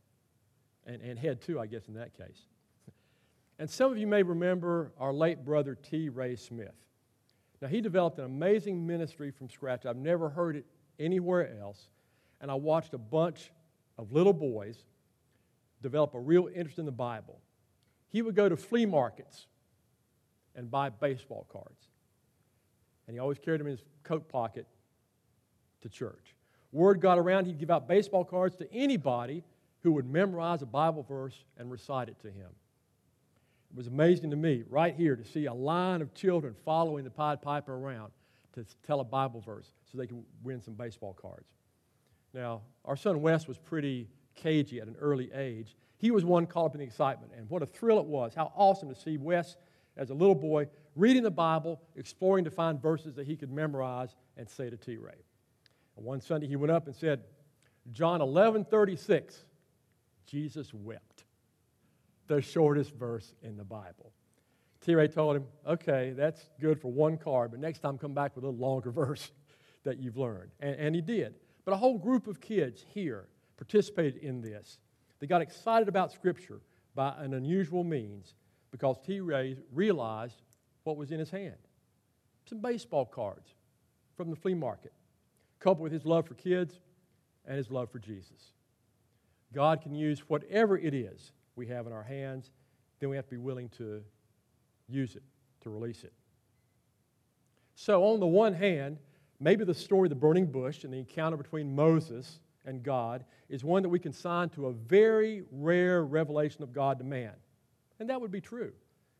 And, 0.87 1.03
and 1.03 1.19
head 1.19 1.41
too, 1.41 1.59
I 1.59 1.67
guess, 1.67 1.89
in 1.89 1.95
that 1.95 2.17
case. 2.17 2.41
And 3.59 3.69
some 3.69 3.91
of 3.91 3.99
you 3.99 4.07
may 4.07 4.23
remember 4.23 4.93
our 4.99 5.13
late 5.13 5.45
brother 5.45 5.75
T. 5.75 6.09
Ray 6.09 6.37
Smith. 6.37 6.75
Now, 7.63 7.69
he 7.69 7.81
developed 7.81 8.19
an 8.19 8.27
amazing 8.27 8.87
ministry 8.87 9.31
from 9.31 9.49
scratch. 9.49 9.87
I've 9.87 9.97
never 9.97 10.29
heard 10.29 10.57
it 10.57 10.67
anywhere 11.01 11.59
else. 11.59 11.89
And 12.41 12.51
I 12.51 12.55
watched 12.55 12.93
a 12.93 12.99
bunch 12.99 13.51
of 13.97 14.13
little 14.13 14.35
boys 14.35 14.85
develop 15.83 16.15
a 16.15 16.21
real 16.21 16.49
interest 16.55 16.79
in 16.79 16.85
the 16.85 16.93
Bible. 16.93 17.41
He 18.09 18.21
would 18.21 18.35
go 18.35 18.49
to 18.49 18.57
flea 18.57 18.85
markets 18.85 19.47
and 20.55 20.71
buy 20.71 20.91
baseball 20.91 21.47
cards. 21.51 21.89
and 23.07 23.15
he 23.15 23.21
always 23.21 23.39
carried 23.39 23.61
them 23.61 23.69
in 23.69 23.73
his 23.73 23.85
coat 24.03 24.29
pocket 24.29 24.67
to 25.81 25.89
church. 25.89 26.36
Word 26.77 27.01
got 27.01 27.19
around, 27.19 27.47
he'd 27.47 27.59
give 27.59 27.71
out 27.71 27.89
baseball 27.89 28.23
cards 28.23 28.55
to 28.57 28.71
anybody 28.73 29.43
who 29.83 29.93
would 29.93 30.07
memorize 30.07 30.61
a 30.61 30.67
Bible 30.67 31.03
verse 31.03 31.45
and 31.57 31.71
recite 31.71 32.09
it 32.09 32.21
to 32.21 32.29
him. 32.29 32.51
It 33.71 33.77
was 33.77 33.87
amazing 33.87 34.31
to 34.31 34.37
me 34.37 34.63
right 34.69 34.95
here 34.95 35.17
to 35.17 35.25
see 35.25 35.47
a 35.47 35.55
line 35.55 36.03
of 36.03 36.13
children 36.13 36.55
following 36.65 37.05
the 37.05 37.11
Pied 37.11 37.41
Piper 37.41 37.75
around 37.75 38.13
to 38.53 38.65
tell 38.87 39.01
a 39.01 39.05
Bible 39.05 39.41
verse 39.41 39.73
so 39.91 39.97
they 39.97 40.07
could 40.07 40.23
win 40.45 40.61
some 40.61 40.75
baseball 40.75 41.15
cards. 41.15 41.49
Now, 42.35 42.61
our 42.85 42.97
son 42.97 43.23
Wes 43.23 43.49
was 43.49 43.57
pretty 43.57 44.09
cagey 44.35 44.81
at 44.81 44.87
an 44.87 44.97
early 45.01 45.33
age. 45.33 45.77
He 45.97 46.11
was 46.11 46.27
one 46.27 46.47
caught 46.47 46.67
up 46.67 46.75
in 46.75 46.81
the 46.81 46.87
excitement, 46.87 47.33
and 47.35 47.49
what 47.49 47.63
a 47.63 47.67
thrill 47.67 47.99
it 47.99 48.05
was. 48.05 48.35
How 48.35 48.53
awesome 48.55 48.91
to 48.91 48.95
see 48.95 49.17
Wes 49.17 49.57
as 49.97 50.11
a 50.11 50.15
little 50.15 50.35
boy 50.35 50.67
reading 50.95 51.23
the 51.23 51.31
Bible, 51.31 51.81
exploring 51.97 52.45
to 52.45 52.51
find 52.51 52.81
verses 52.81 53.15
that 53.15 53.27
he 53.27 53.35
could 53.35 53.51
memorize 53.51 54.15
and 54.37 54.47
say 54.47 54.69
to 54.69 54.77
T. 54.77 54.99
Ray. 54.99 55.15
One 55.97 56.21
Sunday 56.21 56.47
he 56.47 56.57
went 56.57 56.71
up 56.71 56.87
and 56.87 56.95
said, 56.95 57.23
John 57.93 58.21
11 58.21 58.65
36, 58.65 59.37
Jesus 60.27 60.73
wept. 60.73 61.25
The 62.27 62.43
shortest 62.43 62.95
verse 62.95 63.35
in 63.43 63.57
the 63.57 63.65
Bible. 63.65 64.13
T. 64.85 64.95
Ray 64.95 65.09
told 65.09 65.37
him, 65.37 65.45
okay, 65.67 66.13
that's 66.17 66.49
good 66.61 66.81
for 66.81 66.93
one 66.93 67.17
card, 67.17 67.51
but 67.51 67.61
next 67.61 67.81
time 67.81 67.99
come 67.99 68.15
back 68.15 68.37
with 68.37 68.45
a 68.45 68.49
longer 68.49 68.91
verse 68.93 69.31
that 69.85 69.99
you've 69.99 70.17
learned. 70.17 70.51
And, 70.61 70.77
and 70.77 70.95
he 70.95 71.01
did. 71.01 71.35
But 71.65 71.73
a 71.73 71.77
whole 71.77 71.99
group 71.99 72.27
of 72.27 72.41
kids 72.41 72.85
here 72.95 73.27
participated 73.57 74.17
in 74.17 74.41
this. 74.41 74.79
They 75.19 75.27
got 75.27 75.43
excited 75.43 75.89
about 75.89 76.13
Scripture 76.13 76.61
by 76.95 77.15
an 77.19 77.35
unusual 77.35 77.85
means 77.85 78.35
because 78.71 78.97
T. 79.05 79.21
Ray 79.21 79.57
realized 79.73 80.43
what 80.85 80.97
was 80.97 81.11
in 81.11 81.19
his 81.19 81.31
hand 81.31 81.57
some 82.49 82.61
baseball 82.61 83.05
cards 83.05 83.55
from 84.17 84.31
the 84.31 84.37
flea 84.37 84.55
market, 84.55 84.93
coupled 85.61 85.83
with 85.83 85.93
his 85.93 86.05
love 86.05 86.27
for 86.27 86.35
kids 86.35 86.81
and 87.47 87.57
his 87.57 87.71
love 87.71 87.91
for 87.91 87.99
Jesus. 87.99 88.53
God 89.53 89.81
can 89.81 89.95
use 89.95 90.21
whatever 90.29 90.77
it 90.77 90.95
is 90.95 91.33
we 91.55 91.67
have 91.69 91.87
in 91.87 91.93
our 91.93 92.03
hands, 92.03 92.51
then 93.01 93.09
we 93.09 93.17
have 93.17 93.27
to 93.27 93.31
be 93.31 93.37
willing 93.39 93.69
to 93.71 94.03
use 94.89 95.17
it, 95.17 95.23
to 95.63 95.71
release 95.71 96.05
it. 96.05 96.13
So, 97.75 98.05
on 98.05 98.21
the 98.21 98.27
one 98.27 98.55
hand, 98.55 98.99
maybe 99.39 99.65
the 99.65 99.75
story 99.75 100.07
of 100.07 100.11
the 100.11 100.17
burning 100.17 100.47
bush 100.47 100.85
and 100.85 100.93
the 100.93 100.99
encounter 100.99 101.37
between 101.37 101.75
Moses 101.75 102.41
and 102.65 102.83
God 102.83 103.25
is 103.49 103.65
one 103.65 103.83
that 103.83 103.89
we 103.89 103.99
can 103.99 104.13
sign 104.13 104.49
to 104.51 104.67
a 104.67 104.73
very 104.73 105.45
rare 105.51 106.05
revelation 106.05 106.63
of 106.63 106.73
God 106.73 106.99
to 106.99 107.05
man. 107.05 107.33
And 108.01 108.11
that 108.11 108.21
would 108.21 108.31
be 108.31 108.41
true. 108.41 108.73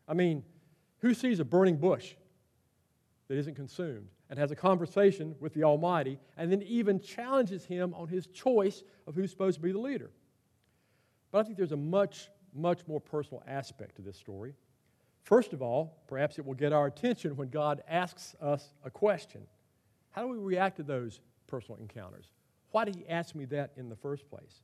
I 0.07 0.13
mean, 0.13 0.43
who 0.99 1.13
sees 1.13 1.39
a 1.39 1.45
burning 1.45 1.77
bush 1.77 2.15
that 3.27 3.37
isn't 3.37 3.55
consumed 3.55 4.07
and 4.29 4.37
has 4.37 4.51
a 4.51 4.55
conversation 4.55 5.35
with 5.39 5.53
the 5.53 5.63
Almighty 5.63 6.19
and 6.35 6.51
then 6.51 6.61
even 6.63 6.99
challenges 6.99 7.65
him 7.65 7.93
on 7.93 8.07
his 8.07 8.27
choice 8.27 8.83
of 9.05 9.15
who's 9.15 9.31
supposed 9.31 9.55
to 9.55 9.61
be 9.61 9.71
the 9.71 9.79
leader? 9.79 10.11
But 11.31 11.39
I 11.39 11.43
think 11.43 11.57
there's 11.57 11.71
a 11.71 11.77
much, 11.77 12.29
much 12.53 12.81
more 12.87 12.99
personal 12.99 13.43
aspect 13.47 13.95
to 13.97 14.01
this 14.01 14.17
story. 14.17 14.53
First 15.23 15.53
of 15.53 15.61
all, 15.61 16.03
perhaps 16.07 16.39
it 16.39 16.45
will 16.45 16.53
get 16.53 16.71
our 16.71 16.87
attention 16.87 17.35
when 17.35 17.49
God 17.49 17.83
asks 17.89 18.35
us 18.41 18.73
a 18.83 18.89
question. 18.89 19.41
How 20.11 20.21
do 20.21 20.29
we 20.29 20.37
react 20.37 20.77
to 20.77 20.83
those 20.83 21.19
personal 21.47 21.79
encounters? 21.81 22.31
Why 22.71 22.85
did 22.85 22.95
he 22.95 23.07
ask 23.07 23.35
me 23.35 23.45
that 23.45 23.71
in 23.75 23.89
the 23.89 23.95
first 23.95 24.29
place? 24.29 24.61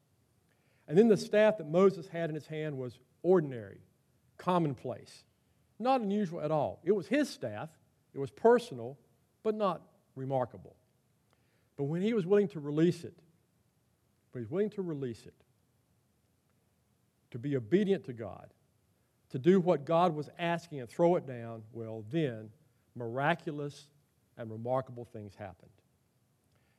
And 0.87 0.97
then 0.97 1.07
the 1.07 1.17
staff 1.17 1.57
that 1.57 1.69
Moses 1.69 2.07
had 2.07 2.29
in 2.29 2.35
his 2.35 2.47
hand 2.47 2.77
was 2.77 2.99
ordinary, 3.23 3.79
commonplace, 4.37 5.23
not 5.79 6.01
unusual 6.01 6.41
at 6.41 6.51
all. 6.51 6.81
It 6.83 6.91
was 6.91 7.07
his 7.07 7.29
staff, 7.29 7.69
it 8.13 8.19
was 8.19 8.31
personal, 8.31 8.97
but 9.43 9.55
not 9.55 9.81
remarkable. 10.15 10.75
But 11.77 11.85
when 11.85 12.01
he 12.01 12.13
was 12.13 12.25
willing 12.25 12.47
to 12.49 12.59
release 12.59 13.03
it, 13.03 13.15
when 14.31 14.41
he 14.41 14.45
was 14.45 14.51
willing 14.51 14.69
to 14.71 14.81
release 14.81 15.25
it, 15.25 15.33
to 17.31 17.39
be 17.39 17.55
obedient 17.55 18.05
to 18.05 18.13
God, 18.13 18.49
to 19.31 19.39
do 19.39 19.59
what 19.59 19.85
God 19.85 20.15
was 20.15 20.29
asking 20.37 20.79
and 20.79 20.89
throw 20.89 21.15
it 21.15 21.25
down, 21.25 21.63
well, 21.71 22.05
then 22.11 22.49
miraculous 22.95 23.87
and 24.37 24.51
remarkable 24.51 25.05
things 25.05 25.35
happened. 25.35 25.71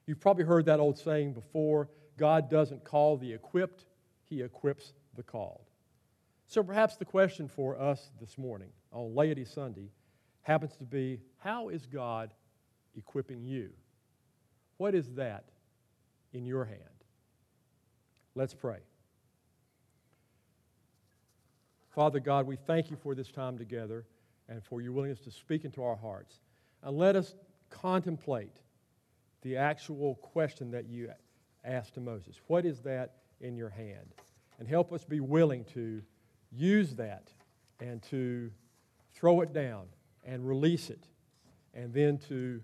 You've 0.07 0.20
probably 0.20 0.44
heard 0.44 0.66
that 0.66 0.81
old 0.81 0.98
saying 0.98 1.33
before 1.33 1.88
God 2.16 2.48
doesn't 2.48 2.85
call 2.85 3.16
the 3.16 3.33
equipped, 3.33 3.87
He 4.24 4.42
equips 4.42 4.92
the 5.16 5.22
called. 5.22 5.64
So 6.46 6.62
perhaps 6.62 6.96
the 6.96 7.05
question 7.05 7.48
for 7.48 7.81
us 7.81 8.11
this 8.20 8.38
morning 8.38 8.68
on 8.92 9.14
Laity 9.14 9.44
Sunday 9.44 9.90
happens 10.42 10.77
to 10.77 10.85
be 10.85 11.20
how 11.38 11.70
is 11.70 11.87
God 11.87 12.31
equipping 12.96 13.44
you? 13.44 13.70
What 14.76 14.94
is 14.94 15.12
that 15.14 15.44
in 16.33 16.44
your 16.44 16.64
hand? 16.64 16.80
Let's 18.35 18.54
pray. 18.54 18.78
Father 21.94 22.18
God, 22.18 22.46
we 22.46 22.57
thank 22.57 22.90
you 22.90 22.96
for 22.96 23.14
this 23.14 23.30
time 23.30 23.57
together 23.57 24.04
and 24.48 24.62
for 24.64 24.80
your 24.80 24.92
willingness 24.92 25.20
to 25.20 25.30
speak 25.30 25.64
into 25.64 25.83
our 25.83 25.94
hearts. 25.94 26.40
And 26.83 26.98
let 26.98 27.14
us 27.14 27.35
contemplate 27.70 28.57
the 29.42 29.57
actual 29.57 30.16
question 30.16 30.70
that 30.72 30.87
you 30.87 31.11
asked 31.64 31.94
to 31.94 32.00
Moses. 32.00 32.40
What 32.48 32.64
is 32.64 32.80
that 32.80 33.18
in 33.40 33.57
your 33.57 33.68
hand? 33.68 34.14
And 34.59 34.66
help 34.66 34.92
us 34.92 35.04
be 35.04 35.20
willing 35.20 35.64
to 35.74 36.02
use 36.50 36.94
that 36.96 37.28
and 37.80 38.02
to 38.04 38.50
throw 39.14 39.40
it 39.40 39.52
down 39.52 39.87
and 40.24 40.46
release 40.46 40.90
it 40.90 41.07
and 41.74 41.92
then 41.92 42.18
to 42.28 42.61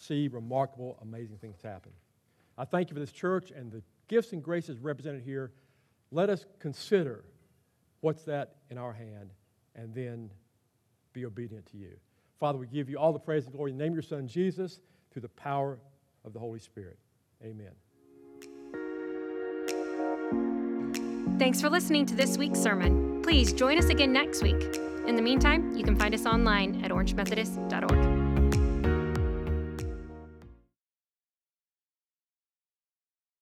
see 0.00 0.28
remarkable, 0.28 0.98
amazing 1.02 1.36
things 1.38 1.60
happen. 1.62 1.92
I 2.58 2.64
thank 2.64 2.90
you 2.90 2.94
for 2.94 3.00
this 3.00 3.12
church 3.12 3.50
and 3.50 3.70
the 3.70 3.82
gifts 4.08 4.32
and 4.32 4.42
graces 4.42 4.78
represented 4.78 5.22
here. 5.22 5.52
Let 6.10 6.30
us 6.30 6.46
consider 6.58 7.24
what's 8.00 8.22
that 8.24 8.56
in 8.70 8.78
our 8.78 8.92
hand 8.92 9.30
and 9.76 9.94
then 9.94 10.30
be 11.12 11.24
obedient 11.24 11.66
to 11.66 11.76
you. 11.76 11.92
Father, 12.38 12.58
we 12.58 12.66
give 12.66 12.88
you 12.88 12.98
all 12.98 13.12
the 13.12 13.18
praise 13.18 13.44
and 13.44 13.54
glory 13.54 13.70
in 13.70 13.78
the 13.78 13.84
name 13.84 13.92
of 13.92 13.96
your 13.96 14.02
Son, 14.02 14.26
Jesus 14.26 14.80
through 15.10 15.22
the 15.22 15.28
power 15.28 15.78
of 16.24 16.32
the 16.32 16.38
Holy 16.38 16.58
Spirit. 16.58 16.98
Amen. 17.44 17.72
Thanks 21.38 21.60
for 21.60 21.70
listening 21.70 22.06
to 22.06 22.14
this 22.14 22.36
week's 22.36 22.60
sermon. 22.60 23.22
Please 23.22 23.52
join 23.52 23.78
us 23.78 23.86
again 23.86 24.12
next 24.12 24.42
week. 24.42 24.78
In 25.06 25.16
the 25.16 25.22
meantime, 25.22 25.74
you 25.76 25.84
can 25.84 25.96
find 25.96 26.14
us 26.14 26.26
online 26.26 26.84
at 26.84 26.90
orangemethodist.org. 26.90 28.09